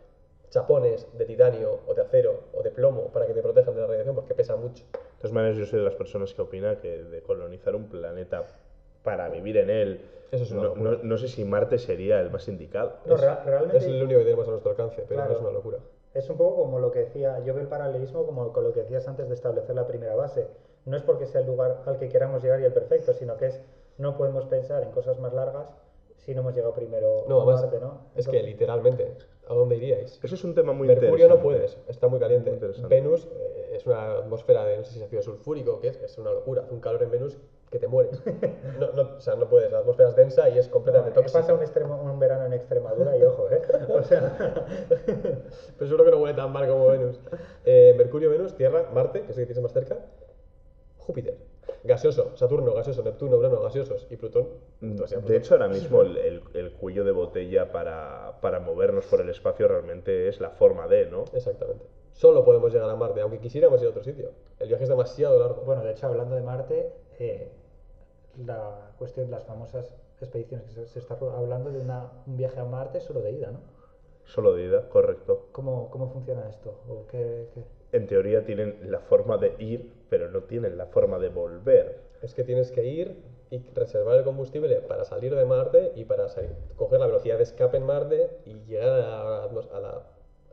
[0.50, 3.88] chapones de titanio o de acero o de plomo para que te protejan de la
[3.88, 4.84] radiación porque pesa mucho.
[4.94, 8.46] De todas maneras, yo soy de las personas que opina que de colonizar un planeta
[9.04, 12.30] para vivir en él, Eso es una no, no- no sé si Marte sería el
[12.30, 12.94] más indicado.
[13.06, 13.78] No, Es- rea- realmente.
[13.78, 15.34] Es el único que tenemos a nuestro alcance, pero Claro.
[15.36, 15.78] es una locura.
[16.14, 18.82] Es un poco como lo que decía, yo veo el paralelismo como con lo que
[18.82, 20.48] decías antes de establecer la primera base.
[20.86, 23.48] No es porque sea el lugar al que queramos llegar y el perfecto, sino que
[23.48, 23.62] es
[23.98, 25.70] no podemos pensar en cosas más largas
[26.18, 28.02] si no hemos llegado primero No, a Marte, ¿no?
[28.16, 29.16] es que literalmente,
[29.48, 30.20] ¿a dónde iríais?
[30.24, 31.42] Eso es un tema muy Mercurio no interesante.
[31.44, 32.52] puedes, está muy caliente.
[32.52, 32.90] Muy.
[32.90, 36.18] Venus eh, es una atmósfera de, no sé si es ácido sulfúrico, que es, es
[36.18, 36.64] una locura.
[36.64, 37.38] Hace un calor en Venus
[37.70, 38.22] que te mueres.
[38.78, 41.24] No, no, o sea, no puedes, la atmósfera es densa y es No, completamente he
[41.24, 41.54] tóxica.
[41.54, 43.62] un, extremo- un verano en Extremadura y ojo, ¿eh?
[43.90, 44.36] O sea,
[45.06, 47.20] Pero seguro que no huele tan mal como Venus.
[47.66, 50.00] Eh, Mercurio, Venus, Tierra, Marte, que es el que tienes más cerca,
[50.98, 51.36] Júpiter.
[51.84, 54.50] Gaseoso, Saturno, gaseoso, Neptuno, Urano, gaseosos y Plutón.
[54.82, 59.06] entonces ya De hecho, ahora mismo el, el- el cuello de botella para, para movernos
[59.06, 61.26] por el espacio realmente es la forma de, ¿no?
[61.34, 61.86] Exactamente.
[62.14, 64.32] Solo podemos llegar a Marte, aunque quisiéramos ir a otro sitio.
[64.60, 65.62] El viaje es demasiado largo.
[65.62, 67.48] Bueno, de hecho, hablando de Marte, eh,
[68.46, 72.66] la cuestión, las famosas expediciones que se, se está hablando de una, un viaje a
[72.66, 73.62] Marte solo de ida, ¿no?
[74.26, 75.42] Solo de ida, correcto.
[75.52, 76.70] ¿Cómo, cómo funciona esto?
[76.88, 77.64] ¿O qué, qué?
[77.92, 82.00] En teoría tienen la forma de ir, pero no tienen la forma de volver.
[82.22, 83.16] Es que tienes que ir
[83.50, 87.44] y reservar el combustible para salir de Marte y para salir- coger la velocidad de
[87.44, 90.04] escape en Marte y llegar a la, a la-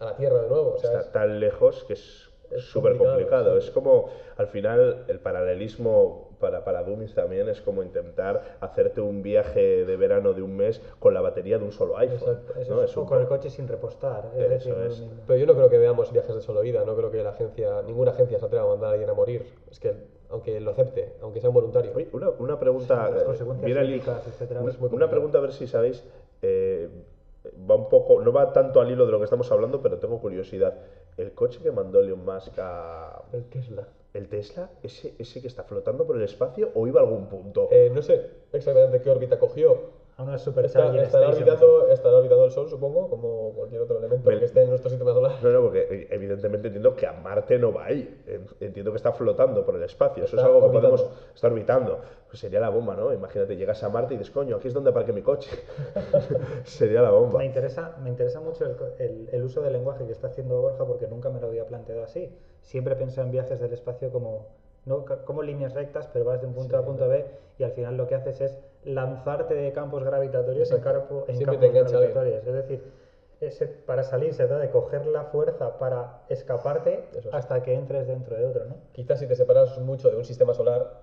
[0.00, 0.72] a la Tierra de nuevo.
[0.74, 3.16] O sea, Está es- tan lejos que es Es súper complicado.
[3.16, 3.66] complicado, sí.
[3.68, 9.22] Es como, al final, el paralelismo para, para Dummies también es como intentar hacerte un
[9.22, 12.38] viaje de verano de un mes con la batería de un solo iPhone.
[12.61, 12.83] Eso ¿no?
[12.83, 14.26] es, Es o con el coche sin repostar.
[14.37, 14.74] Es Eso decir,
[15.07, 15.11] es.
[15.26, 17.80] Pero yo no creo que veamos viajes de solo ida, no creo que la agencia,
[17.87, 19.46] ninguna agencia se atreva a mandar a alguien a morir.
[19.70, 19.94] Es que,
[20.28, 21.92] aunque lo acepte, aunque sea un voluntario.
[21.94, 23.09] Oye, una, una pregunta.
[23.11, 25.11] Las eh, etcétera, una, es muy una complicado.
[25.11, 26.04] pregunta a ver si sabéis.
[26.42, 26.90] eh,
[27.70, 30.18] va un poco, no va tanto al hilo de lo que estamos hablando, pero tengo
[30.20, 30.74] curiosidad.
[31.16, 33.87] El coche que mandó Elon Musk a El Tesla.
[34.14, 37.68] El Tesla, ese, ese que está flotando por el espacio o iba a algún punto.
[37.70, 40.03] Eh, no sé exactamente qué órbita cogió.
[40.16, 41.48] A una Está- Supercharger estará, Station.
[41.48, 45.12] orbitando, estará orbitando el Sol, supongo, como cualquier otro elemento que esté en nuestro sistema
[45.12, 45.33] solar.
[45.42, 48.22] No, no, porque eh, evidentemente entiendo que a Marte no va a ir.
[48.27, 50.22] En- Entiendo que está flotando por el espacio.
[50.24, 51.98] Eso es Está algo que podemos estar orbitando.
[52.29, 53.12] Pues sería la bomba, ¿no?
[53.12, 55.50] Imagínate, llegas a Marte y dices, coño, aquí es donde aparque mi coche.
[56.64, 57.38] sería la bomba.
[57.38, 60.61] Me interesa, me interesa mucho el, co- el- el uso del lenguaje que está haciendo
[60.61, 62.33] Borja porque nunca me lo había planteado así.
[62.62, 64.46] Siempre pensé en viajes del espacio como,
[64.85, 67.24] no como líneas rectas, pero vas de un punto A a punto B
[67.59, 71.73] y al final lo que haces es lanzarte de campos gravitatorios en, carpo- en campos
[71.73, 72.47] gravitatorios.
[72.47, 72.83] Es decir,
[73.40, 77.27] ese- para salir se trata de coger la fuerza para escaparte es.
[77.33, 78.77] hasta que entres dentro de otro, ¿no?
[78.92, 81.03] Quizás si te separas mucho de un sistema solar,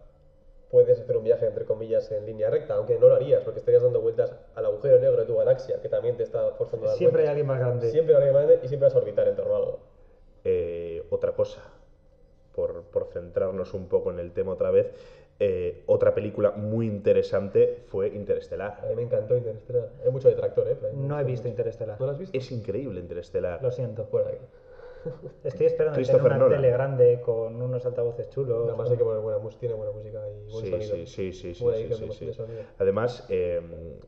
[0.70, 3.84] puedes hacer un viaje, entre comillas, en línea recta, aunque no lo harías, porque estarías
[3.84, 6.98] dando vueltas al agujero negro de tu galaxia, que también te está forzando a dar
[6.98, 7.92] Siempre hay alguien más grande.
[7.92, 9.80] Siempre hay alguien más grande y siempre vas a orbitar en torno a algo.
[10.44, 11.62] Eh, otra cosa,
[12.56, 14.88] por, por centrarnos un poco en el tema otra vez,
[15.44, 18.80] eh, otra película muy interesante fue A Interestelar.
[18.90, 19.90] mí me encantó Interestelar.
[20.06, 20.78] Hay mucho detractor, ¿eh?
[20.80, 22.00] Pero No he mucho- visto Interestelar.
[22.00, 22.38] ¿No lo has visto?
[22.38, 23.60] Es increíble Interestelar.
[23.62, 24.06] Lo siento.
[24.06, 24.38] Por ahí.
[25.44, 26.62] Estoy esperando tener una Nolan.
[26.62, 28.68] tele grande con unos altavoces chulos.
[28.68, 30.96] Además hay que poner buena música, tiene buena música y buen Sí, sonido.
[30.96, 32.44] sí, sí, sí, sí, sí, sí.
[32.78, 33.62] Además, eh,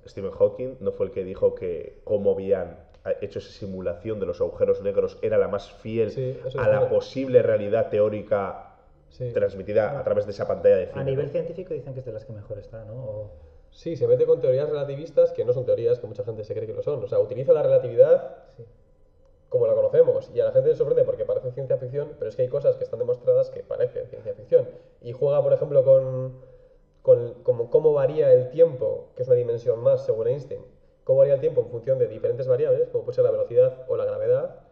[0.07, 2.77] Stephen Hawking no fue el que dijo que cómo habían
[3.21, 7.89] hecho esa simulación de los agujeros negros era la más fiel a la posible realidad
[7.89, 8.72] teórica
[9.13, 9.31] Sí.
[9.31, 10.99] transmitida a través de esa pantalla de cine.
[10.99, 11.31] A nivel ¿no?
[11.31, 12.93] científico dicen que es de las que mejor está, ¿no?
[12.95, 13.31] O-
[13.69, 16.67] Sí, se mete con teorías relativistas que no son teorías, que mucha gente se cree
[16.67, 17.03] que lo son.
[17.03, 18.63] O sea, utiliza la relatividad sí.
[19.49, 20.29] como la conocemos.
[20.33, 22.75] Y a la gente le sorprende porque parece ciencia ficción, pero es que hay cosas
[22.77, 24.67] que están demostradas que parecen ciencia ficción.
[25.01, 26.33] Y juega, por ejemplo, con,
[27.01, 30.61] con como cómo varía el tiempo, que es una dimensión más, según Einstein.
[31.03, 33.95] Cómo varía el tiempo en función de diferentes variables, como puede ser la velocidad o
[33.97, 34.62] la gravedad.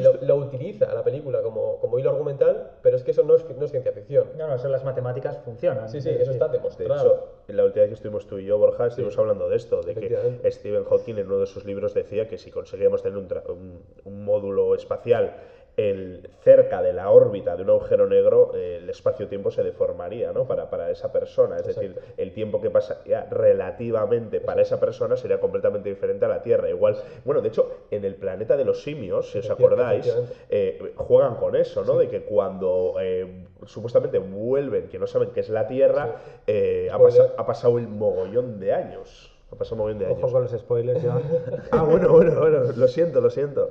[0.00, 3.44] Lo, lo utiliza la película como, como hilo argumental, pero es que eso no es,
[3.56, 4.28] no es ciencia ficción.
[4.36, 5.88] No, no, eso las matemáticas funcionan.
[5.88, 7.14] Sí, sí, es eso está De demostrado.
[7.14, 9.20] hecho, la última vez que estuvimos tú y yo, Borja, estuvimos Sí.
[9.20, 10.50] hablando de esto, de que.
[10.50, 13.82] Stephen Hawking en uno de sus libros decía que si conseguíamos tener un, tra- un-
[14.04, 15.32] un módulo espacial
[15.76, 20.46] el- cerca de la órbita de un agujero negro, eh, el espacio-tiempo se deformaría ¿no?
[20.46, 21.56] para, para esa persona.
[21.56, 26.42] Es decir, el tiempo que pasaría relativamente para esa persona sería completamente diferente a la
[26.42, 26.68] Tierra.
[26.68, 30.06] Igual, bueno, de hecho, en el planeta de los simios, si os acordáis,
[30.50, 31.96] eh, juegan con eso, ¿no?
[31.96, 36.16] De que cuando eh, supuestamente vuelven, que no saben qué es la Tierra,
[36.92, 36.98] ha,
[37.36, 39.31] ha pasado el mogollón de años.
[39.58, 40.32] Pasado un mogollón de Ojo años.
[40.32, 41.22] con los spoilers, Joan.
[41.70, 43.70] Ah, bueno, bueno, bueno, lo siento, lo siento.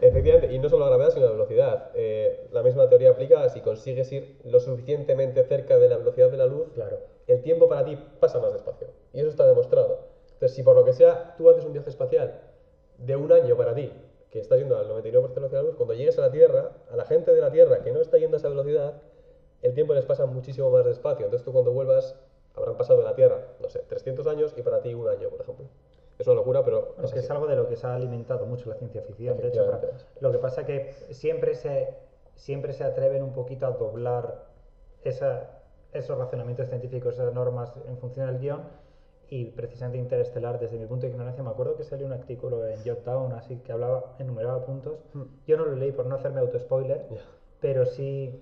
[0.00, 1.90] Efectivamente, y no solo la gravedad, sino la velocidad.
[1.94, 6.36] Eh, la misma teoría aplica si consigues ir lo suficientemente cerca de la velocidad de
[6.36, 6.98] la luz, Claro.
[7.26, 8.88] el tiempo para ti pasa más despacio.
[9.12, 9.98] Y eso está demostrado.
[10.34, 12.40] Entonces, si por lo que sea tú haces un viaje espacial
[12.98, 13.90] de un año para ti,
[14.30, 16.30] que estás yendo al 99% de la velocidad de la luz, cuando llegues a la
[16.30, 18.94] Tierra, a la gente de la Tierra que no está yendo a esa velocidad,
[19.62, 21.24] el tiempo les pasa muchísimo más despacio.
[21.24, 22.14] Entonces tú cuando vuelvas,
[22.56, 25.40] habrán pasado en la Tierra, no sé, 300 años y para ti un año, por
[25.42, 25.66] ejemplo.
[26.18, 28.46] Es una locura, pero Bueno, es que es algo de lo que se ha alimentado
[28.46, 29.36] mucho la ciencia ficción.
[29.36, 29.66] De hecho,
[30.20, 31.94] lo que pasa que siempre se,
[32.34, 34.46] siempre se atreven un poquito a doblar
[35.04, 35.50] esa,
[35.92, 38.62] esos razonamientos científicos, esas normas en función del guion.
[39.28, 42.78] Y precisamente Interestelar, desde mi punto de ignorancia, me acuerdo que salió un artículo en
[42.84, 44.98] Jotdown así que hablaba, enumeraba puntos.
[45.46, 47.20] Yo no lo leí por no hacerme auto-spoiler, Ya.
[47.60, 48.40] pero sí,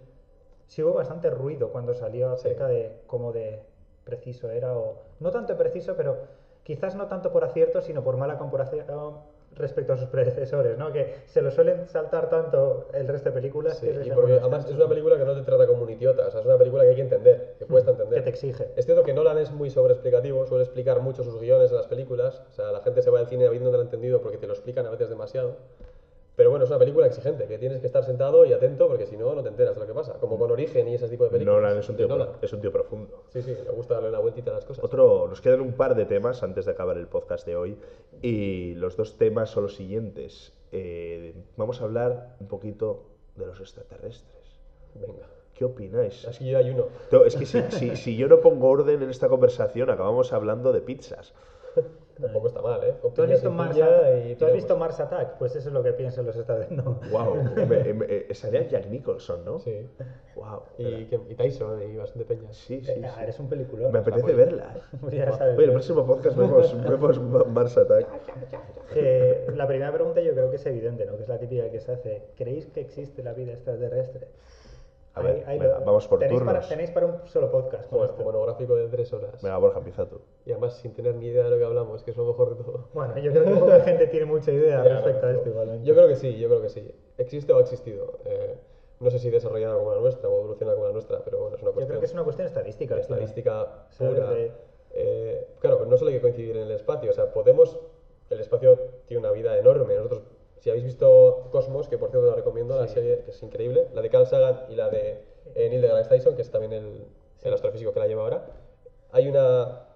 [0.66, 2.74] sí hubo bastante ruido cuando salió acerca Sí.
[2.74, 3.62] de cómo de
[4.04, 6.18] preciso era, o no tanto preciso, pero
[6.62, 8.84] quizás no tanto por acierto, sino por mala comparación
[9.56, 10.92] respecto a sus predecesores, ¿no?
[10.92, 13.78] Que se lo suelen saltar tanto el resto de películas.
[13.78, 16.26] Sí, que y porque además es una película que no te trata como un idiota,
[16.26, 18.26] o sea, es una película que hay que entender, que cuesta entender.
[18.26, 18.70] exige.
[18.76, 22.42] Es cierto que Nolan es muy sobreexplicativo, suele explicar mucho sus guiones en las películas.
[22.48, 24.90] O sea, la gente se va al cine habiéndolo entendido porque te lo explican a
[24.90, 25.56] veces demasiado.
[26.36, 29.16] Pero bueno, es una película exigente, que tienes que estar sentado y atento porque si
[29.16, 30.14] no, no te enteras de lo que pasa.
[30.14, 31.62] Como con Origen y ese tipo de películas.
[31.62, 32.28] Nolan es un tío, Nolan.
[32.42, 33.22] es un tío profundo.
[33.28, 34.84] Sí, sí, le gusta darle una vueltita a las cosas.
[34.84, 37.78] Otro, nos quedan un par de temas antes de acabar el podcast de hoy
[38.20, 40.52] y los dos temas son los siguientes.
[40.72, 43.04] Eh, vamos a hablar un poquito
[43.36, 44.58] de los extraterrestres.
[44.94, 45.28] Venga.
[45.54, 46.26] ¿Qué opináis?
[46.26, 46.86] Así hay uno.
[47.10, 50.72] To- Es que si, si- si yo no pongo orden en esta conversación, acabamos hablando
[50.72, 51.32] de pizzas.
[52.20, 52.94] Tampoco está mal, ¿eh?
[53.14, 55.36] ¿Tú has, visto Mars y ¿Tú has visto Mars Attack?
[55.38, 56.36] Pues eso es lo que piensan los.
[56.70, 57.00] No.
[57.10, 59.58] Wow, eh, salía Jack Nicholson, ¿no?
[59.58, 59.88] Sí.
[60.36, 60.62] Wow.
[60.78, 62.56] Y, que- y Tyson y bastante peñas.
[62.56, 63.22] Sí, sí, Ah, sí.
[63.22, 63.90] eres un peliculón.
[63.92, 64.74] Me apetece pues- verla.
[64.76, 64.98] ¿eh?
[65.16, 65.56] Ya sabes.
[65.56, 68.06] Oye, el próximo podcast vemos, vemos Ma- Mars Attack.
[68.94, 71.16] Eh, la primera pregunta yo creo que es evidente, ¿no?
[71.16, 72.22] Que es la típica que se hace.
[72.36, 74.28] ¿Creéis que existe la vida extraterrestre?
[75.16, 76.68] A ver, venga, vamos por tenéis Para, turnos.
[76.68, 77.88] tenéis para un solo podcast.
[77.90, 78.24] Bueno, esto.
[78.24, 79.40] monográfico de tres horas.
[79.42, 80.20] Venga, Borja, empieza tú.
[80.44, 82.64] Y además sin tener ni idea de lo que hablamos, que es lo mejor de
[82.64, 82.88] todo.
[82.92, 85.86] Bueno, yo creo que poca gente tiene mucha idea Ya, respecto a esto igualmente.
[85.86, 86.90] Yo creo que sí, yo creo que sí.
[87.18, 88.18] ¿Existe o ha existido?
[88.24, 88.56] Eh,
[89.00, 91.62] no sé si desarrollada como la nuestra o evolucionada como la nuestra, pero bueno, es
[91.62, 92.94] una Yo cuestión creo que es una cuestión estadística.
[92.96, 93.00] final.
[93.20, 94.30] estadística pura.
[94.30, 94.52] de-
[94.96, 97.78] Eh, claro, pero no solo hay que coincidir en el espacio, o sea, podemos...
[98.30, 99.94] El espacio tiene una vida enorme.
[99.96, 100.22] Nosotros,
[100.64, 102.94] si habéis visto Cosmos, que por cierto la recomiendo, la Sí.
[102.94, 105.20] serie que es increíble, la de Carl Sagan y la de
[105.54, 107.04] eh, Neil deGrasse Tyson, que es también el,
[107.42, 108.46] el astrofísico que la lleva ahora,
[109.12, 109.88] hay una...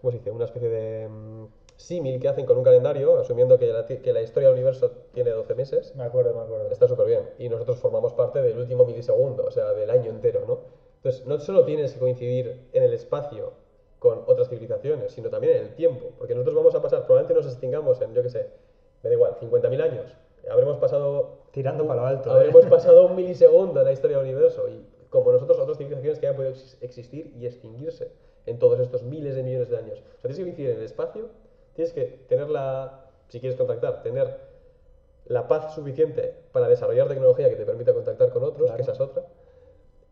[0.00, 0.30] ¿Cómo se dice?
[0.30, 1.44] Una especie de mm,
[1.76, 5.32] símil que hacen con un calendario, asumiendo que la, que la historia del universo tiene
[5.32, 5.94] 12 meses.
[5.94, 6.70] Me acuerdo, me acuerdo.
[6.70, 7.28] Está súper bien.
[7.36, 10.60] Y nosotros formamos parte del último milisegundo, o sea, del año entero, ¿no?
[10.96, 13.52] Entonces, no solo tienes que coincidir en el espacio
[13.98, 16.06] con otras civilizaciones, sino también en el tiempo.
[16.16, 18.46] Porque nosotros vamos a pasar, probablemente nos extingamos en, yo qué sé,
[19.02, 20.16] me da igual, 50.000 años.
[20.50, 21.38] Habremos pasado...
[21.52, 22.30] Tirando para lo alto.
[22.30, 22.32] ¿eh?
[22.34, 24.68] Habremos pasado un milisegundo en la historia del universo.
[24.68, 28.12] Y como nosotros, otras civilizaciones que hayan podido ex- existir y extinguirse
[28.46, 29.98] en todos estos miles de millones de años.
[29.98, 31.28] O sea, tienes que coincidir en el espacio,
[31.74, 33.06] tienes que tener la...
[33.28, 34.38] Si quieres contactar, tener
[35.26, 38.76] la paz suficiente para desarrollar tecnología que te permita contactar con otros, Claro.
[38.76, 39.24] que esa es otra,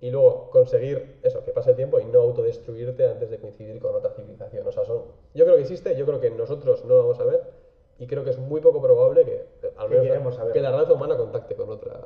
[0.01, 3.95] y luego conseguir eso, que pase el tiempo y no autodestruirte antes de coincidir con
[3.97, 4.65] otra civilización.
[4.67, 5.03] O sea, son,
[5.35, 7.43] yo creo que existe, yo creo que nosotros no lo vamos a ver,
[7.99, 10.53] y creo que es muy poco probable que, eh, al menos, verlo.
[10.53, 11.99] que la raza humana contacte con otra,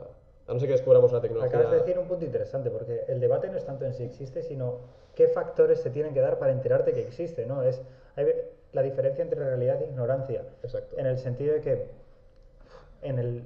[0.46, 1.48] a no ser que descubramos una tecnología.
[1.50, 4.42] Acabas de decir un punto interesante, porque el debate no es tanto en si existe,
[4.42, 4.78] sino
[5.14, 7.62] qué factores se tienen que dar para enterarte que existe, ¿no?
[7.62, 7.80] Es
[8.16, 8.26] hay
[8.72, 10.44] la diferencia entre realidad e ignorancia.
[10.62, 10.98] Exacto.
[10.98, 11.86] En el sentido de que
[13.02, 13.42] en el-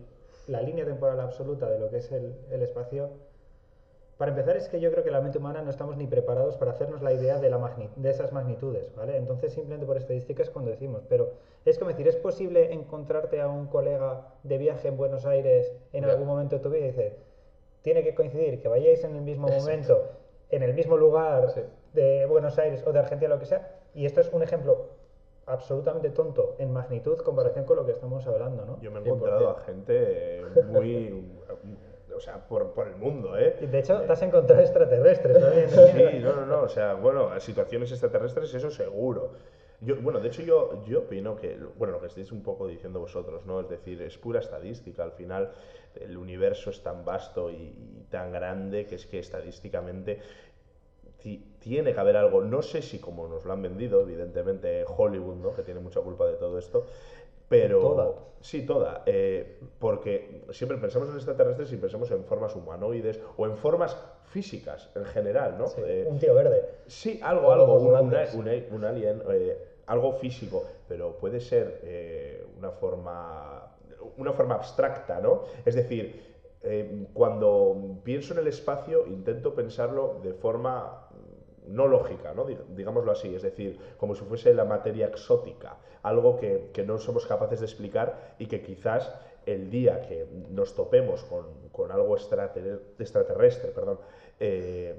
[0.46, 3.08] la línea temporal absoluta de lo que es el, el espacio,
[4.18, 6.70] para empezar es que yo creo que la mente humana no estamos ni preparados para
[6.70, 9.16] hacernos la idea de, la magni- de esas magnitudes, ¿vale?
[9.16, 11.32] Entonces simplemente por estadística es cuando decimos, pero
[11.66, 16.04] es como decir, ¿es posible encontrarte a un colega de viaje en Buenos Aires en
[16.04, 16.12] Ya.
[16.12, 17.16] algún momento de tu vida y dice,
[17.82, 20.02] tiene que coincidir que vayáis en el mismo momento,
[20.50, 21.60] en el mismo lugar Sí.
[21.92, 24.86] de Buenos Aires o de Argentina, lo que sea, y esto es un ejemplo
[25.44, 28.80] absolutamente tonto en magnitud comparación con lo que estamos hablando, ¿no?
[28.80, 29.06] Yo me he 100%.
[29.06, 31.36] encontrado a gente muy.
[32.16, 33.56] O sea, por, por el mundo, ¿eh?
[33.60, 35.68] De hecho, te has encontrado extraterrestres también.
[35.92, 39.32] Sí, no, no, no, o sea, bueno, situaciones extraterrestres, eso seguro.
[39.80, 42.98] Yo, bueno, de hecho yo, yo opino que, bueno, lo que estáis un poco diciendo
[42.98, 43.60] vosotros, ¿no?
[43.60, 45.50] Es decir, es pura estadística, al final
[45.94, 50.18] el universo es tan vasto y, y tan grande que es que estadísticamente
[51.22, 55.36] ti- tiene que haber algo, no sé si como nos lo han vendido, evidentemente Hollywood,
[55.36, 55.54] ¿no?
[55.54, 56.86] Que tiene mucha culpa de todo esto,
[57.48, 57.80] pero...
[57.80, 58.12] Toda.
[58.40, 59.02] Sí, toda.
[59.06, 63.96] eh, porque siempre pensamos en extraterrestres y pensamos en formas humanoides o en formas
[64.30, 65.66] físicas en general, ¿no?
[65.68, 66.62] Sí, Eh, Un tío verde.
[66.86, 68.26] Sí, algo, algo, un, una-
[68.70, 73.72] un- alien, eh, algo físico, pero puede ser una forma
[74.16, 75.42] una forma abstracta, ¿no?
[75.64, 76.36] Es decir,
[77.12, 81.05] cuando pienso en el espacio intento pensarlo de forma
[81.68, 82.46] no lógica, ¿no?
[82.46, 86.98] Dig- digámoslo así, es decir, como si fuese la materia exótica, algo que, que no
[86.98, 89.12] somos capaces de explicar y que quizás
[89.46, 93.98] el día que nos topemos con, con algo extrater- extraterrestre, perdón,
[94.40, 94.94] eh,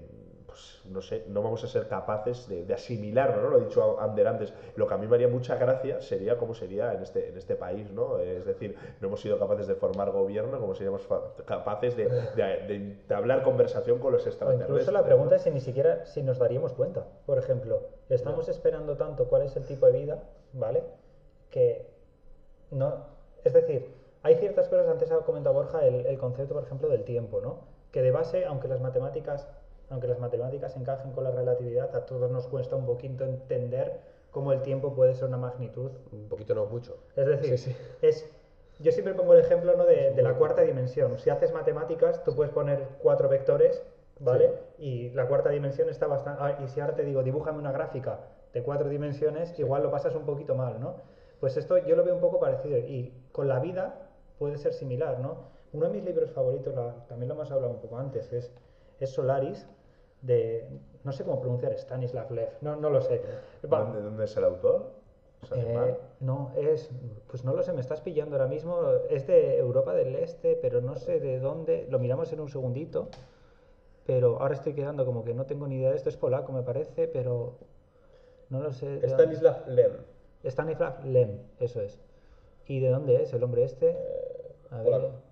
[0.58, 3.50] pues no sé, no vamos a ser capaces de, de asimilarlo, ¿no?
[3.50, 4.52] Lo he dicho Ander antes.
[4.76, 7.56] Lo que a mí me haría mucha gracia sería cómo sería en este, en este
[7.56, 8.18] país, ¿no?
[8.20, 11.08] Es decir, no hemos sido capaces de formar gobierno, como seríamos
[11.46, 14.70] capaces de, de- de entablar conversación con los O extraterrestres.
[14.70, 15.06] incluso la ¿no?
[15.06, 17.06] pregunta es si ni siquiera si nos daríamos cuenta.
[17.28, 20.84] Por ejemplo, estamos esperando tanto cuál es el tipo de vida, ¿vale?
[21.52, 21.86] Que
[22.72, 23.06] no.
[23.44, 23.94] Es decir,
[24.24, 27.60] hay ciertas cosas, antes ha comentado Borja, el, el concepto, por ejemplo, del tiempo, ¿no?
[27.92, 29.48] Que de base, aunque las matemáticas,
[29.90, 34.00] aunque las matemáticas encajen con la relatividad, a todos nos cuesta un poquito entender
[34.32, 36.98] cómo el tiempo puede ser una magnitud Un poquito no mucho.
[37.16, 37.78] Es decir, Sí, sí.
[38.02, 38.30] es
[38.80, 39.86] yo siempre pongo el ejemplo ¿no?
[39.86, 41.18] de, de la cuarta dimensión.
[41.18, 43.82] Si haces matemáticas, tú puedes poner cuatro vectores
[44.20, 44.52] ¿vale?
[44.78, 46.42] Y la cuarta dimensión está bastante...
[46.44, 48.20] ah, y si ahora te digo, dibújame una gráfica
[48.54, 50.96] de cuatro dimensiones, igual lo pasas un poquito mal, ¿no?
[51.40, 54.10] Pues esto yo lo veo un poco parecido y con la vida
[54.40, 55.38] puede ser similar, ¿no?
[55.74, 58.52] Uno de mis libros favoritos, la- también lo hemos hablado un poco antes, es,
[59.00, 59.68] es Solaris,
[60.28, 60.68] de...
[61.04, 63.22] no sé cómo pronunciar, Stanislav Lev, no, no lo sé.
[63.64, 64.92] ¿Dónde, dónde es el autor?
[65.44, 66.90] ¿Es eh, no, es,
[67.28, 68.82] pues no lo sé, me estás pillando ahora mismo.
[69.10, 71.88] Es de Europa del Este, pero no sé de dónde.
[71.90, 73.10] Lo miramos en un segundito,
[74.06, 76.10] pero ahora estoy quedando como que no tengo ni idea de esto.
[76.10, 77.60] Es polaco, me parece, pero
[78.50, 79.08] no lo sé.
[79.08, 79.92] Stanislav Lem.
[80.44, 82.00] Stanislav Lem, eso es.
[82.66, 83.96] ¿Y de dónde es el hombre este?
[84.72, 84.86] A ver.
[84.86, 85.27] polaco.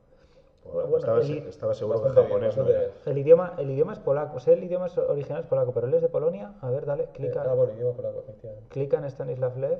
[0.65, 2.91] Bueno, el- seguro que bien, japonés no era.
[3.05, 5.87] El idioma, el idioma es polaco, o sea, el idioma es- original es polaco, pero
[5.87, 6.53] él es de Polonia.
[6.59, 8.67] A ver, dale, Eh, clica, ah, bueno, idioma polaco, efectivamente.
[8.69, 9.79] clica en Stanislav Lev,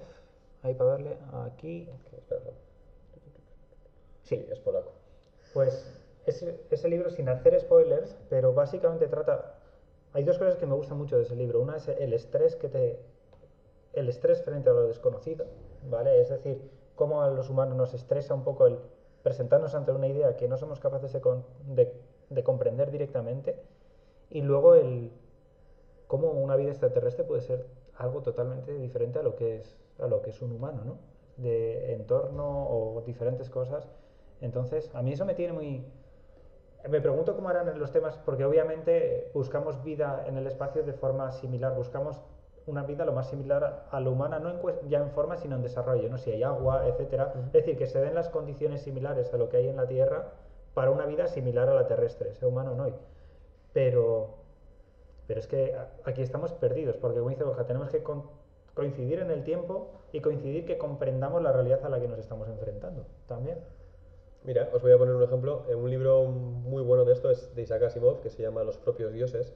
[0.62, 1.90] ahí para verle, aquí.
[4.24, 4.92] Sí, es polaco.
[5.54, 9.52] Pues ese, ese libro, sin hacer spoilers, pero básicamente trata...
[10.14, 11.60] Hay dos cosas que me gustan mucho de ese libro.
[11.60, 13.00] Una es el estrés que te...
[13.94, 15.46] El estrés frente a lo desconocido,
[15.90, 16.20] ¿vale?
[16.20, 18.80] Es decir, cómo a los humanos nos estresa un poco el
[19.26, 23.60] presentarnos ante una idea que no somos capaces de, comprender directamente.
[24.30, 25.12] Y luego el
[26.06, 27.66] cómo una vida extraterrestre puede ser
[27.98, 30.98] algo totalmente diferente a lo que es, a lo que es un humano, ¿no?
[31.38, 33.90] De entorno o diferentes cosas.
[34.42, 35.84] Entonces, a mí eso me tiene muy...
[36.88, 41.32] Me pregunto cómo harán los temas, porque obviamente buscamos vida en el espacio de forma
[41.32, 42.22] similar, buscamos
[42.68, 45.62] una vida lo más similar a- la humana, no en ya en forma, sino en
[45.62, 46.18] desarrollo, ¿no?
[46.18, 47.34] Si hay agua, etcétera.
[47.48, 50.32] Es decir, que se den las condiciones similares a lo que hay en la Tierra
[50.74, 52.88] para una vida similar a la terrestre, sea humano o no.
[53.74, 54.30] Pero,
[55.28, 58.24] pero es que aquí estamos perdidos, porque como dice Borja, tenemos que con-
[58.74, 62.48] coincidir en el tiempo y coincidir que comprendamos la realidad a la que nos estamos
[62.50, 63.60] enfrentando también.
[64.44, 65.64] Mira, os voy a poner un ejemplo.
[65.76, 69.12] Un libro muy bueno de esto es de Isaac Asimov, que se llama Los propios
[69.12, 69.56] dioses.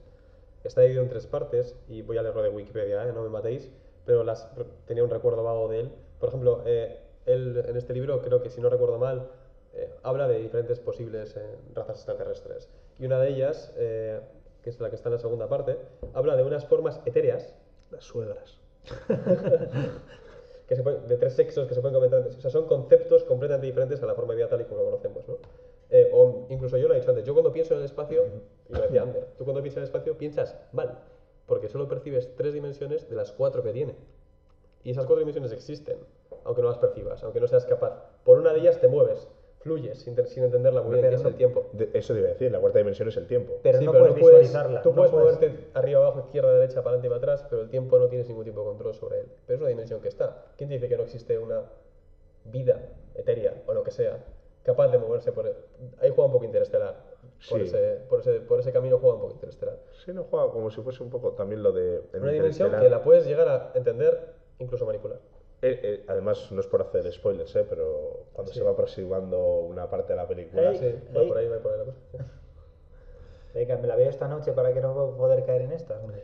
[0.64, 3.12] Está dividido en tres partes, y voy a leerlo de Wikipedia, ¿eh?
[3.12, 3.70] no me matéis,
[4.04, 4.48] pero las,
[4.86, 5.92] tenía un recuerdo vago de él.
[6.18, 9.28] Por ejemplo, eh, él en este libro, creo que si no recuerdo mal,
[9.74, 12.68] eh, habla de diferentes posibles eh, razas extraterrestres.
[12.98, 14.20] Y una de ellas, eh,
[14.62, 15.78] que es la que está en la segunda parte,
[16.12, 17.54] habla de unas formas etéreas
[17.90, 18.58] Las suegras.
[20.68, 22.20] que se pueden- de tres sexos que se pueden comentar.
[22.26, 24.84] O sea, son conceptos completamente diferentes a la forma de vida tal y como lo
[24.90, 25.38] conocemos, ¿no?
[25.90, 28.24] Eh, o incluso yo lo he dicho antes, yo cuando pienso en el espacio,
[28.68, 30.98] y lo decía Ander, tú cuando piensas en el espacio piensas mal,
[31.46, 33.94] porque solo percibes tres dimensiones de las cuatro que tiene.
[34.84, 35.96] Y esas cuatro dimensiones existen,
[36.44, 38.04] aunque no las percibas, aunque no seas capaz.
[38.24, 39.28] Por una de ellas te mueves,
[39.58, 41.66] fluyes sin, sin entenderla muy bien, Pero que es el tiempo.
[41.72, 43.58] De- eso te iba a decir, la cuarta dimensión es el tiempo.
[43.62, 44.80] Pero Sí, no puedes visualizarla.
[44.82, 47.62] Tú no puedes puedes- moverte arriba, abajo, izquierda, derecha, para adelante y para atrás, pero
[47.62, 49.26] el tiempo no tienes ningún tipo de control sobre él.
[49.46, 50.46] Pero es una dimensión que está.
[50.56, 51.62] ¿Quién te dice que no existe una
[52.44, 52.80] vida
[53.16, 54.24] etérea o lo que sea
[54.62, 55.54] capaz de moverse por él?
[56.00, 56.94] Ahí juega un poco interestelar.
[57.48, 57.64] Por, Sí.
[57.66, 59.78] ese, por, ese, por ese camino juega un poco interestelar.
[60.04, 62.02] Sí, no juega como si fuese un poco también lo de.
[62.14, 65.18] Una dimensión que la puedes llegar a entender, incluso manipular.
[65.62, 67.66] Eh, eh, además, no es por hacer spoilers, ¿eh?
[67.68, 68.58] pero cuando Sí.
[68.58, 70.70] se va aproximando una parte de la película.
[70.70, 70.78] Ey.
[70.78, 71.98] Sí, va por ahí, va por ahí la cosa.
[73.54, 76.00] Venga, me la veo esta noche para que no poder caer en estas.
[76.02, 76.22] hombre.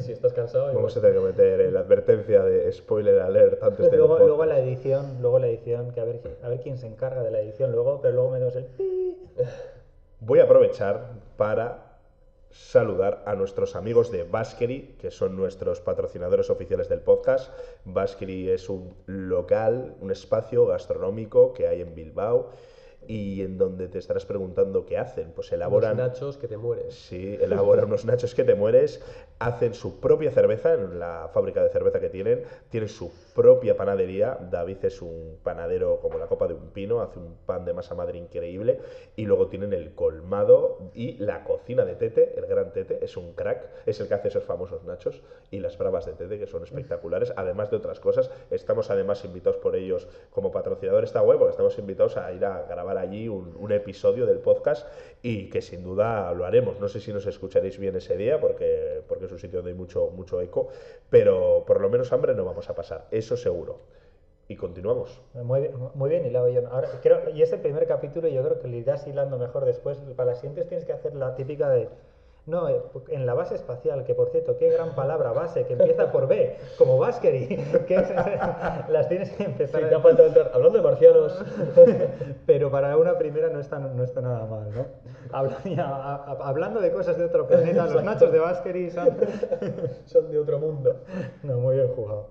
[0.00, 0.76] si estás cansado, igual.
[0.76, 3.96] Vamos a tener que meter la advertencia de spoiler alert antes de.
[3.96, 7.22] luego, luego la edición, luego la edición, que a ver, a ver quién se encarga
[7.22, 9.16] de la edición luego, pero luego metemos el pi.
[10.20, 11.98] Voy a aprovechar para
[12.50, 17.52] saludar a nuestros amigos de Baskery, que son nuestros patrocinadores oficiales del podcast.
[17.84, 22.50] Baskery es un local, un espacio gastronómico que hay en Bilbao
[23.08, 25.32] y en donde te estarás preguntando qué hacen.
[25.32, 26.94] Pues Unos elaboran nachos que te mueres.
[26.94, 29.02] Sí, elaboran unos nachos que te mueres,
[29.38, 34.38] hacen su propia cerveza en la fábrica de cerveza que tienen, tienen su propia panadería,
[34.50, 37.94] David es un panadero como la copa de un pino, hace un pan de masa
[37.94, 38.80] madre increíble,
[39.14, 43.32] y luego tienen el colmado y la cocina de Tete, el gran Tete, es un
[43.34, 46.62] crack, es el que hace esos famosos nachos, y las bravas de Tete, que son
[46.62, 51.04] espectaculares, además de otras cosas, estamos además invitados por ellos como patrocinador.
[51.04, 54.86] Esta web, porque estamos invitados a ir a grabar allí un, episodio del podcast
[55.22, 56.78] y que sin duda lo haremos.
[56.80, 59.76] No sé si nos escucharéis bien ese día porque, porque es un sitio donde hay
[59.76, 60.68] mucho, mucho eco,
[61.10, 63.80] pero por lo menos hambre no vamos a pasar, eso seguro.
[64.48, 65.20] Y continuamos.
[65.34, 66.66] Muy, bien- muy bien hilado, John.
[66.70, 69.98] Ahora, creo, y es el primer capítulo, yo creo que lo irás hilando mejor después.
[70.16, 71.88] Para las siguientes tienes que hacer la típica de.
[72.46, 76.12] No, eh, en la base espacial, que por cierto, qué gran palabra base, que empieza
[76.12, 77.48] por B, como Baskery.
[77.88, 78.10] Que es-
[78.88, 79.90] las tienes que empezar a-
[80.28, 80.50] entrar.
[80.54, 81.44] Hablando de marcianos.
[82.46, 84.86] Pero para una primera no está, no está nada mal, ¿no?
[86.40, 89.08] Hablando de cosas de otro planeta, los nachos de Baskery son.
[90.04, 90.94] son de otro mundo.
[91.42, 92.28] No, muy bien jugado.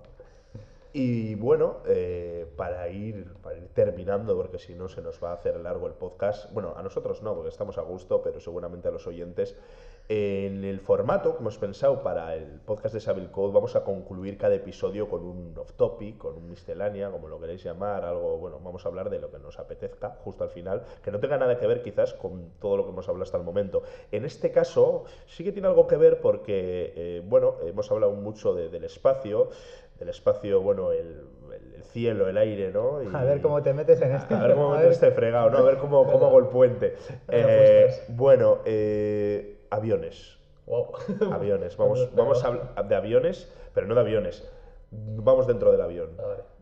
[0.98, 5.34] Y bueno, eh, para, ir, para ir terminando, porque si no se nos va a
[5.34, 8.90] hacer largo el podcast, bueno, a nosotros no, porque estamos a gusto, pero seguramente a
[8.92, 9.54] los oyentes,
[10.08, 14.38] En el formato que hemos pensado para el podcast de Sabil Code, vamos a concluir
[14.38, 18.86] cada episodio con un off-topic, con un miscelánea, como lo queréis llamar, algo, bueno, vamos
[18.86, 21.66] a hablar de lo que nos apetezca justo al final, que no tenga nada que
[21.66, 23.82] ver quizás con todo lo que hemos hablado hasta el momento.
[24.12, 28.54] En este caso, sí que tiene algo que ver porque, eh, bueno, hemos hablado mucho
[28.54, 29.50] de- del espacio,
[29.98, 33.02] del espacio, bueno, el, el- el cielo, el aire, ¿no?
[33.02, 34.34] Y- A ver cómo te metes en este.
[34.34, 35.58] a ver cómo meto este fregado, ¿no?
[35.58, 36.96] A ver cómo, cómo hago el puente.
[37.28, 40.38] Eh, bueno, eh, aviones.
[40.66, 40.92] Wow.
[41.32, 41.76] Aviones.
[41.76, 44.48] Vamos, vamos a hablar de aviones, pero no de aviones.
[44.90, 46.10] Vamos dentro del avión.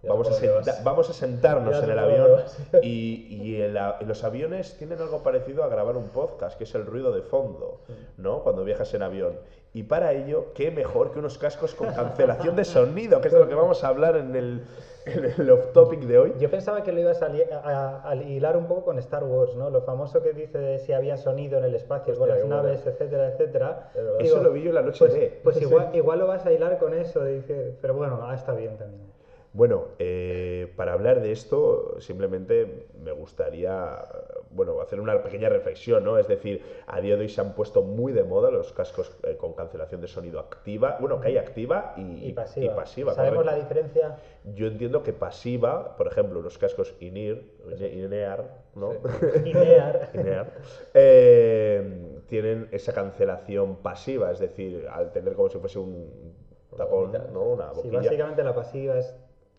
[0.09, 2.41] Vamos a, senta- vamos a sentarnos en el avión
[2.83, 6.87] y, y el los aviones tienen algo parecido a grabar un podcast, que es el
[6.87, 7.81] ruido de fondo,
[8.19, 8.43] ¿no?
[8.43, 9.39] Cuando viajas en avión.
[9.73, 13.41] Y para ello, qué mejor que unos cascos con cancelación de sonido, que es de
[13.41, 14.63] lo que vamos a hablar en el,
[15.05, 16.35] en el off-topic de hoy.
[16.39, 19.57] Yo pensaba que lo ibas a, li- a- a hilar un poco con Star Wars,
[19.57, 19.71] ¿no?
[19.71, 22.55] Lo famoso que dice de si había sonido en el espacio, con las bueno.
[22.63, 23.91] naves, etcétera, etcétera.
[24.21, 25.41] Eso lo vi yo en la noche pues, de.
[25.43, 28.77] Pues igual, igual lo vas a hilar con eso, dice, pero bueno, ah, está bien
[28.77, 29.14] también.
[29.55, 34.05] Bueno, eh, para hablar de esto, simplemente me gustaría,
[34.51, 36.19] bueno, hacer una pequeña reflexión, ¿no?
[36.19, 39.37] Es decir, a día de hoy se han puesto muy de moda los cascos eh,
[39.37, 42.67] con cancelación de sonido activa, bueno, que hay activa y, Y pasiva.
[42.67, 44.17] y pasiva, ¿Sabemos la diferencia?
[44.57, 47.45] Yo entiendo que pasiva, por ejemplo, los cascos INIR,
[47.79, 48.91] INEAR, ¿no?
[49.45, 50.11] Inear.
[50.15, 50.51] INEAR,
[50.95, 56.35] eh, tienen esa cancelación pasiva, es decir, al tener como si fuese un
[56.77, 57.13] tapón.
[57.33, 57.43] ¿no?
[57.43, 57.99] Una Sí, boquilla.
[57.99, 59.15] básicamente la pasiva es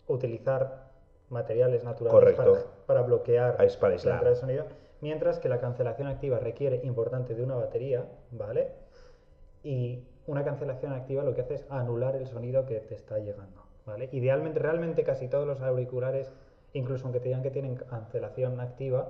[0.08, 0.86] utilizar
[1.30, 2.52] materiales naturales para,
[2.86, 4.66] para bloquear es para la entrada de sonido,
[5.00, 8.72] mientras que la cancelación activa requiere importante de una batería, ¿vale?
[9.62, 13.62] Y una cancelación activa lo que hace es anular el sonido que te está llegando,
[13.84, 14.08] ¿vale?
[14.12, 16.30] Idealmente, realmente casi todos los auriculares,
[16.72, 19.08] incluso aunque te digan que tienen cancelación activa,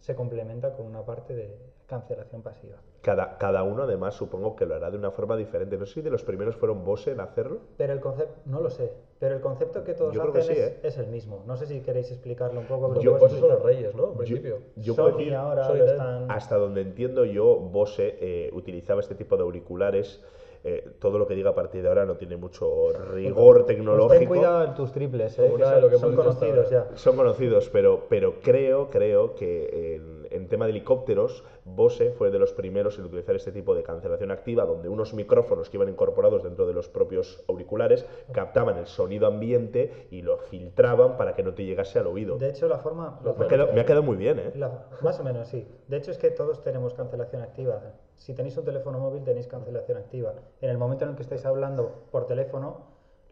[0.00, 2.76] se complementa con una parte de cancelación pasiva.
[3.02, 5.76] Cada, cada uno además supongo que lo hará de una forma diferente.
[5.76, 7.60] No sé si de los primeros fueron Bose en hacerlo.
[7.76, 10.52] Pero el concepto, no lo sé, pero el concepto que todos Yo hacen que sí,
[10.52, 10.80] es, ¿eh?
[10.82, 11.42] es el mismo.
[11.46, 12.88] No sé si queréis explicarlo un poco.
[12.88, 14.10] pero Yo, pues son los reyes, ¿no?
[14.10, 14.58] Al principio.
[14.76, 16.30] yo Sony decir, ahora Sony están...
[16.30, 20.22] hasta donde entiendo yo, Bose eh, utilizaba este tipo de auriculares.
[20.64, 24.18] Eh, todo lo que diga a partir de ahora no tiene mucho rigor Pues tecnológico.
[24.18, 26.86] ten cuidado en tus triples, eh, que de lo que son, son conocidos ya.
[26.94, 32.38] Son conocidos, pero, pero creo, creo que en, en tema de helicópteros, Bose fue de
[32.38, 36.42] los primeros en utilizar este tipo de cancelación activa, donde unos micrófonos que iban incorporados
[36.42, 41.54] dentro de los propios auriculares captaban el sonido ambiente y lo filtraban para que no
[41.54, 42.36] te llegase al oído.
[42.38, 43.18] De hecho, la forma...
[43.38, 44.50] Me ha quedado, me ha quedado muy bien, ¿eh?
[44.54, 45.66] la- más o menos, sí.
[45.86, 47.80] De hecho, es que todos tenemos cancelación activa.
[48.18, 50.34] Si tenéis un teléfono móvil, tenéis cancelación activa.
[50.60, 52.82] En el momento en el que estáis hablando por teléfono,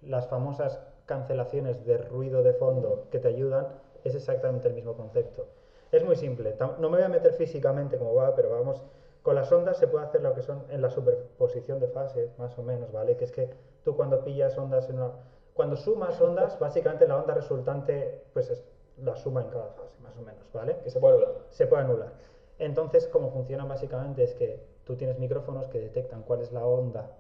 [0.01, 3.69] las famosas cancelaciones de ruido de fondo que te ayudan
[4.05, 5.47] es exactamente el mismo concepto.
[5.93, 6.57] Es muy simple.
[6.79, 8.83] No me voy a meter físicamente como va, pero vamos...
[9.23, 12.57] Con las ondas se puede hacer lo que son en la superposición de fases, más
[12.59, 13.17] o menos, ¿vale?
[13.17, 13.51] Que es que
[13.83, 15.11] tú cuando pillas ondas en una...
[15.53, 18.63] Cuando sumas ondas, básicamente la onda resultante, pues es
[18.99, 20.79] la suma en cada fase, más o menos, ¿vale?
[20.85, 21.35] Que se puede anular.
[21.51, 22.13] se puede anular.
[22.61, 27.11] Entonces, cómo funciona básicamente es que tú tienes micrófonos que detectan cuál es la onda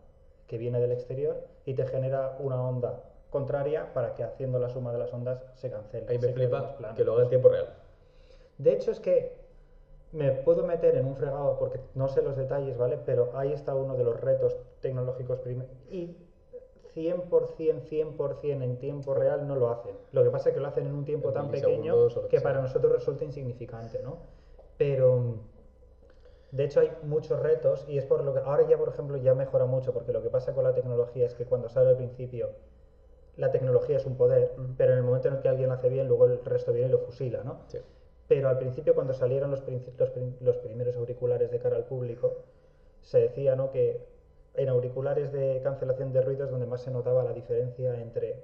[0.47, 4.93] que viene del exterior y te genera una onda contraria para que haciendo la suma
[4.93, 6.07] de las ondas se cancele.
[6.09, 7.67] Ahí me flipa que lo haga en tiempo real.
[8.57, 9.35] De hecho, es que
[10.13, 12.99] me puedo meter en un fregado porque no sé los detalles, ¿vale?
[13.05, 15.41] Pero ahí está uno de los retos tecnológicos.
[15.91, 16.17] Y
[16.95, 19.97] 100%, 100% en tiempo real no lo hacen.
[20.13, 22.41] Lo que pasa es que lo hacen en un tiempo En tan pequeño que que
[22.41, 24.19] para nosotros resulta insignificante, ¿no?
[24.79, 25.41] Pero
[26.53, 29.35] de hecho hay muchos retos y es por lo que ahora ya por ejemplo ya
[29.35, 32.51] mejora mucho porque lo que pasa con la tecnología es que cuando sale al principio
[33.37, 35.91] la tecnología es un poder, pero en el momento en el que alguien lo hace
[35.91, 37.61] bien, luego el resto viene y lo fusila, ¿no?
[37.67, 37.79] Sí.
[38.29, 42.45] Pero al principio, cuando salieron los, primeros auriculares de cara al público,
[43.01, 43.71] se decía ¿no?
[43.71, 44.05] que
[44.55, 48.43] en auriculares de cancelación de ruidos donde más se notaba la diferencia entre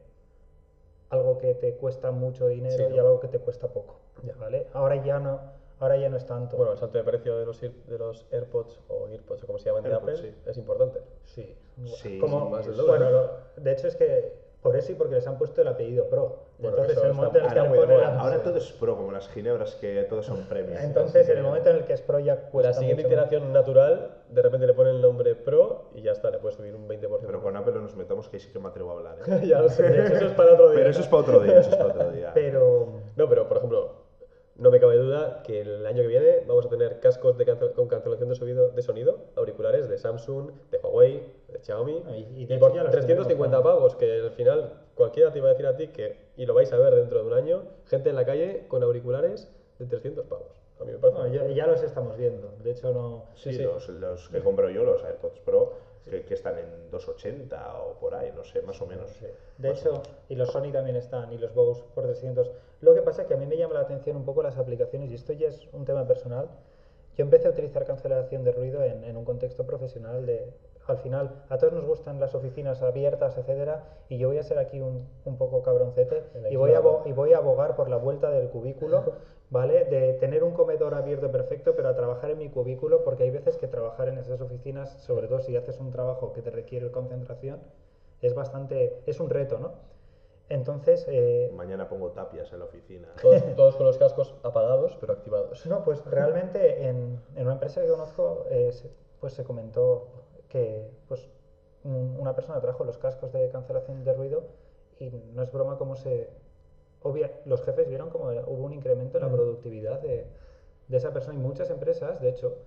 [1.11, 3.97] algo que te cuesta mucho dinero Sí, y algo que te cuesta poco.
[4.39, 4.69] ¿vale?
[4.73, 5.41] Ahora, ya no,
[5.83, 6.57] ahora ya no es tanto.
[6.57, 9.67] Bueno, el salto de precio de los, de los AirPods o EarPods o como se
[9.67, 10.51] llaman de AirPods, Apple sí.
[10.51, 11.01] es importante.
[11.25, 11.57] sí.
[11.97, 12.89] Sí, Como- más del doble.
[12.91, 16.07] bueno, lo- de hecho es que por eso y porque les han puesto el apellido
[16.09, 16.37] Pro.
[16.59, 18.73] Bueno, Entonces, en el está- momento en el que le ponen la- Ahora todo es
[18.73, 20.81] pro, como las ginebras, que todos son premios.
[20.83, 23.27] Entonces, en el momento en el que es Pro ya cuesta la siguiente mucho más.
[23.27, 26.77] iteración natural, de repente le ponen el nombre Pro y ya está, le puedes subir
[26.77, 27.27] un 20%.
[27.27, 29.17] Pero con Apple no nos metamos que ahí sí que me atrevo a hablar.
[29.27, 29.41] ¿eh?
[29.49, 30.79] ya lo sé, eso es para otro día.
[30.79, 32.31] Pero eso es para otro día, eso es para otro día.
[32.33, 34.02] Pero No, pero por ejemplo,
[34.63, 37.73] no me cabe duda que el año que viene vamos a tener cascos de cancel-
[37.73, 42.11] con cancelación de sonido, de sonido, auriculares de Samsung, de Huawei, de Xiaomi, Y-
[42.41, 45.39] y y, de por hecho ya los 350 tenemos, pavos, que al final cualquiera te
[45.39, 47.65] iba a decir a ti que, y lo vais a ver dentro de un año,
[47.87, 49.51] gente en la calle con auriculares
[49.81, 50.47] de 300 pavos.
[50.81, 51.19] A mí me parece.
[51.21, 52.53] Bueno, ya, ya los estamos viendo.
[52.63, 53.25] De hecho, no.
[53.35, 53.63] Sí, Sí, sí.
[53.65, 55.73] Los, los que compro yo, los AirPods Pro,
[56.05, 59.11] que, que están en 280 o por ahí, no sé, más o menos.
[59.59, 60.09] De Más o hecho, menos.
[60.29, 62.51] y los Sony también están, y los Bose por 300.
[62.83, 65.11] Lo que pasa es que a mí me llama la atención un poco las aplicaciones,
[65.11, 66.49] y esto ya es un tema personal.
[67.17, 70.53] Yo empecé a utilizar cancelación de ruido en, en un contexto profesional de...
[70.89, 74.59] Al final, a todos nos gustan las oficinas abiertas, etcétera, y yo voy a ser
[74.59, 78.31] aquí un, un poco cabroncete y voy, a y voy a abogar por la vuelta
[78.31, 79.05] del cubículo,
[79.49, 79.85] ¿vale?
[79.85, 83.59] De tener un comedor abierto perfecto, pero a trabajar en mi cubículo, porque hay veces
[83.59, 87.61] que trabajar en esas oficinas, sobre todo si haces un trabajo que te requiere concentración,
[88.21, 89.92] es bastante, es un reto, ¿no?
[90.53, 93.09] Entonces, eh, Mañana pongo tapias en la oficina.
[93.23, 95.65] Todos, todos con los cascos apagados, pero activados.
[95.67, 98.91] no, pues realmente en, en una empresa que conozco, eh, se-
[99.21, 100.09] pues se comentó
[100.49, 101.31] que pues
[101.85, 104.45] un- una persona trajo los cascos de cancelación de ruido
[104.99, 106.29] y no es broma como se...
[107.05, 110.27] Obvia, los jefes vieron como hubo un incremento en la productividad de,
[110.87, 112.59] de esa persona y muchas empresas, de hecho,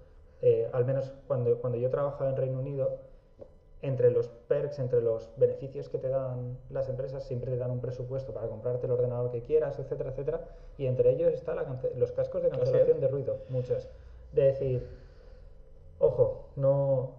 [0.41, 2.97] eh, al menos cuando, cuando yo trabajaba en Reino Unido,
[3.82, 7.82] entre los perks, entre los beneficios que te dan las empresas, siempre te dan un
[7.82, 10.41] presupuesto para comprarte el ordenador que quieras, etcétera, etcétera.
[10.78, 11.57] Y entre ellos están
[11.95, 13.88] los cascos de cancelación de ruido, muchas.
[14.32, 14.88] De decir,
[15.99, 17.11] ojo, no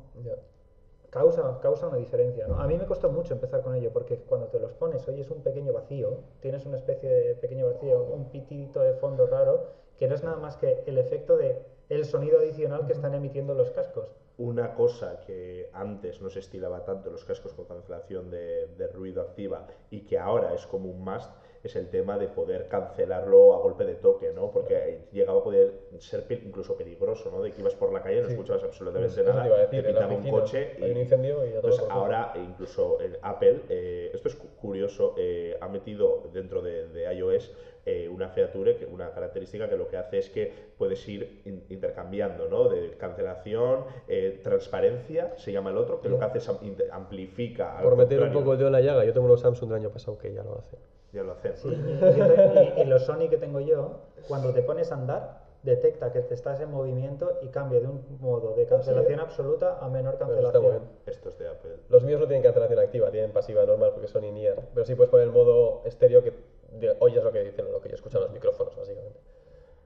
[1.11, 2.47] causa, causa una diferencia.
[2.47, 2.61] ¿no?
[2.61, 5.43] A mí me costó mucho empezar con ello, porque cuando te los pones, oyes un
[5.43, 9.65] pequeño vacío, tienes una especie de pequeño vacío, un pitidito de fondo raro,
[9.99, 13.55] que no es nada más que el efecto de el sonido adicional que están emitiendo
[13.55, 14.09] los cascos.
[14.39, 19.23] Una cosa que antes no se estilaba tanto los cascos con cancelación de, de ruido
[19.23, 21.31] activa y que ahora es como un must
[21.67, 24.51] es el tema de poder cancelarlo a golpe de toque, ¿no?
[24.51, 27.43] Porque llegaba a poder ser incluso peligroso, ¿no?
[27.43, 28.33] De que ibas por la calle, no Sí.
[28.33, 31.85] escuchabas absolutamente te nada, decir, te pitaba un coche hay un incendio y a entonces
[31.89, 36.87] ahora e incluso en Apple, eh, esto es cu- curioso, eh, ha metido dentro de,
[36.89, 37.53] de iOS
[37.85, 41.65] eh, una feature, que, una característica que lo que hace es que puedes ir in-
[41.69, 42.67] intercambiando, ¿no?
[42.69, 46.59] De cancelación, eh, transparencia, se llama el otro, que lo que hace es am-
[46.91, 47.79] amplifica.
[47.83, 49.91] Por meter un poco el dedo en la llaga, yo tengo unos Samsung del año
[49.91, 50.79] pasado que ya lo hacen.
[51.17, 51.57] Ya lo hacen.
[51.57, 56.13] Sí, y, y- y los Sony que tengo yo, cuando te pones a andar, detecta
[56.13, 60.15] que te estás en movimiento y cambia de un modo de cancelación absoluta a menor
[60.15, 60.63] está cancelación.
[60.63, 60.83] bien.
[61.07, 61.77] Esto es de Apple.
[61.89, 64.63] Los míos no tienen cancelación activa, tienen pasiva normal porque son in-ear.
[64.75, 66.35] Pero sí puedes poner el modo estéreo que
[66.71, 69.19] de- oyes lo que dicen, lo que yo escucho en los micrófonos, básicamente.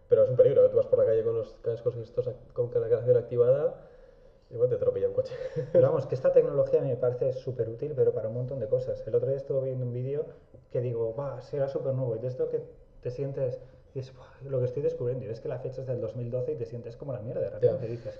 [0.08, 3.16] Pero es un peligro, tú vas por la calle con los cascos estos con cancelación
[3.16, 3.76] activada,
[4.50, 5.34] igual te atropella un coche.
[5.72, 8.58] Pero vamos, que esta tecnología a mí me parece súper útil, pero para un montón
[8.58, 9.06] de cosas.
[9.06, 10.26] El otro día estuve viendo un vídeo
[10.70, 12.16] que digo, va, será súper nuevo.
[12.16, 12.62] Y de esto que
[13.02, 13.60] te sientes,
[13.94, 16.56] dices, "Buah, lo que estoy descubriendo, y ves que la fecha es del 2012 y
[16.56, 17.40] te sientes como la mierda.
[17.42, 17.90] De repente Ya.
[17.90, 18.18] dices,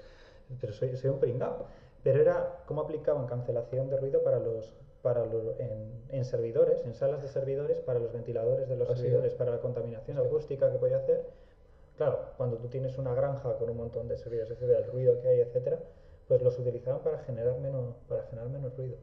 [0.60, 1.66] pero soy, soy un pringao.
[2.02, 6.94] Pero era cómo aplicaban cancelación de ruido para los, para lo- en, en servidores, en
[6.94, 9.36] salas de servidores, para los ventiladores de los Ah, sí, servidores, ¿eh?
[9.36, 11.24] para la contaminación acústica que podía hacer.
[11.96, 15.28] Claro, cuando tú tienes una granja con un montón de servidores, etcétera, el ruido que
[15.28, 15.78] hay, etcétera,
[16.26, 18.96] pues los utilizaban para generar menos, para generar menos ruido.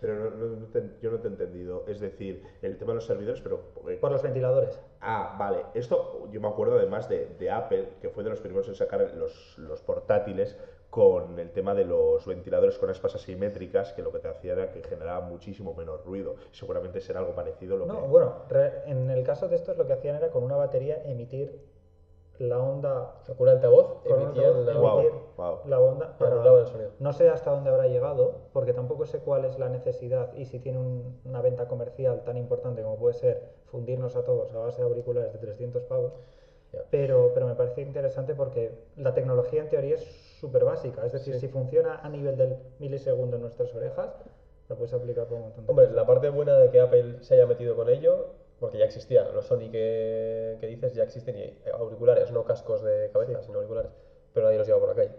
[0.00, 1.84] Pero no- no- te- yo no te he entendido.
[1.86, 3.60] Es decir, el tema de los servidores, pero...
[4.00, 4.80] Por los ventiladores.
[5.00, 5.64] Ah, vale.
[5.74, 9.12] Esto yo me acuerdo además de, de Apple, que fue de los primeros en sacar
[9.14, 10.56] los, los portátiles
[10.90, 14.70] con el tema de los ventiladores con aspas asimétricas, que lo que te hacía era
[14.70, 16.36] que generaba muchísimo menos ruido.
[16.52, 18.06] Seguramente será algo parecido a lo No, que...
[18.08, 21.75] bueno, re- en el caso de estos lo que hacían era con una batería emitir
[22.38, 25.02] la onda O sea, con un altavoz con un emitían altavoz, la...
[25.02, 25.58] Emitir guau.
[25.64, 26.90] la onda para- el sonido.
[26.98, 30.58] no sé hasta dónde habrá llegado porque tampoco sé cuál es la necesidad y si
[30.58, 34.82] tiene un- una venta comercial tan importante como puede ser fundirnos a todos a base
[34.82, 36.12] de auriculares de 300 pavos
[36.90, 40.04] pero, pero me parece interesante porque la tecnología en teoría es
[40.40, 41.40] súper básica es decir, Sí.
[41.40, 44.10] si funciona a nivel del milisegundo en nuestras orejas
[44.68, 45.96] lo puedes aplicar para un montón de Hombre, cosas.
[45.96, 48.26] la parte buena de que Apple se haya metido con ello,
[48.60, 53.10] porque ya existía, los Sony que, que dices ya existen y auriculares, no cascos de
[53.12, 53.46] cabeza, Sí.
[53.46, 53.90] sino auriculares,
[54.32, 55.12] pero nadie los lleva por la calle.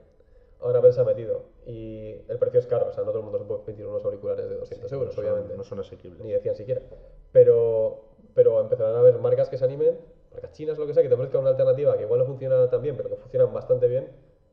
[0.60, 3.24] Ahora Apple se ha metido y el precio es caro, o sea, no todo el
[3.26, 5.56] mundo se puede pedir unos auriculares de 200 euros, no son- obviamente.
[5.56, 6.20] no son asequibles.
[6.20, 6.82] Ni de 100 siquiera.
[7.32, 8.00] Pero,
[8.34, 10.00] pero empezarán a haber marcas que se animen,
[10.32, 12.82] marcas chinas, lo que sea, que te ofrezcan una alternativa que igual no funciona tan
[12.82, 14.10] bien, pero que funcionan bastante bien,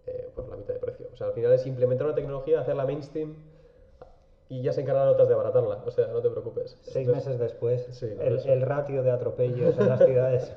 [0.07, 1.07] eh, por la mitad de precio.
[1.13, 3.35] O sea, al final es implementar una tecnología, hacerla mainstream
[4.49, 5.83] y ya se encargan otras de abaratarla.
[5.87, 6.77] O sea, no te preocupes.
[6.83, 10.53] Seis Entonces, meses después, Sí, el, ratio de atropellos en las ciudades.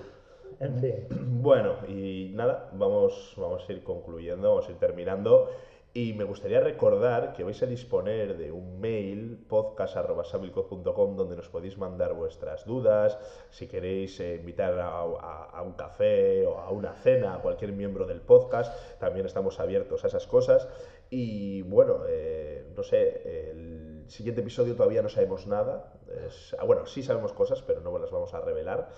[0.60, 0.94] en fin.
[1.42, 5.50] Bueno, y nada, vamos, vamos a ir concluyendo, vamos a ir terminando.
[5.94, 11.78] Y me gustaría recordar que vais a disponer de un mail, podcast.sabilco.com, donde nos podéis
[11.78, 13.18] mandar vuestras dudas.
[13.50, 17.72] Si queréis eh, invitar a, a- a un café o a una cena a cualquier
[17.72, 20.68] miembro del podcast, también estamos abiertos a esas cosas.
[21.10, 25.92] Y bueno, eh, no sé, el siguiente episodio todavía no sabemos nada.
[26.26, 28.88] Es- ah, bueno, sí sabemos cosas, pero no las vamos a revelar.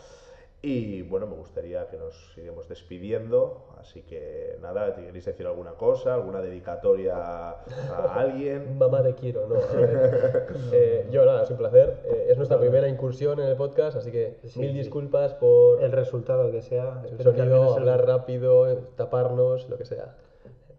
[0.62, 5.70] Y bueno, me gustaría que nos iremos despidiendo, así que nada, si queréis decir alguna
[5.72, 7.62] cosa, alguna dedicatoria a
[8.20, 8.76] alguien.
[8.76, 9.54] Mamá te quiero, no.
[9.54, 10.46] a ver.
[10.72, 11.96] Eh, yo nada, es un placer.
[12.04, 15.92] Eh, es nuestra primera incursión en el podcast, así que Sí, mil disculpas por El
[15.92, 17.02] resultado que sea.
[17.10, 20.14] el que sonido, hablar rápido, taparnos, lo que sea.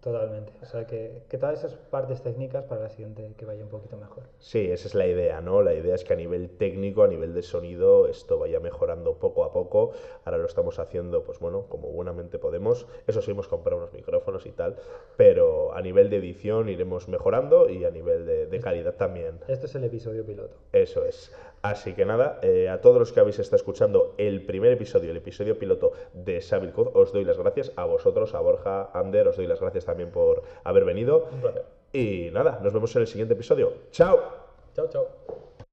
[0.01, 0.51] Totalmente.
[0.63, 3.97] O sea, que, que todas esas partes técnicas para la siguiente que vaya un poquito
[3.97, 4.23] mejor.
[4.39, 5.61] Sí, esa es la idea, ¿no?
[5.61, 9.43] La idea es que a nivel técnico, a nivel de sonido, esto vaya mejorando poco
[9.43, 9.91] a poco.
[10.25, 12.87] Ahora lo estamos haciendo, pues bueno, como buenamente podemos.
[13.05, 14.75] Eso sí, hemos comprado unos micrófonos y tal,
[15.17, 19.39] pero a nivel de edición iremos mejorando y a nivel de, de calidad también.
[19.47, 20.57] Esto es el episodio piloto.
[20.73, 21.31] Eso es.
[21.61, 25.17] Así que nada, eh, a todos los que habéis estado escuchando el primer episodio, el
[25.17, 27.71] episodio piloto de Savile Code, os doy las gracias.
[27.75, 31.27] A vosotros, a Borja, Ander, os doy las gracias también por haber venido.
[31.31, 31.65] Un placer.
[31.93, 33.73] Y nada, nos vemos en el siguiente episodio.
[33.91, 34.19] ¡Chao!
[34.73, 35.40] Chao, chao.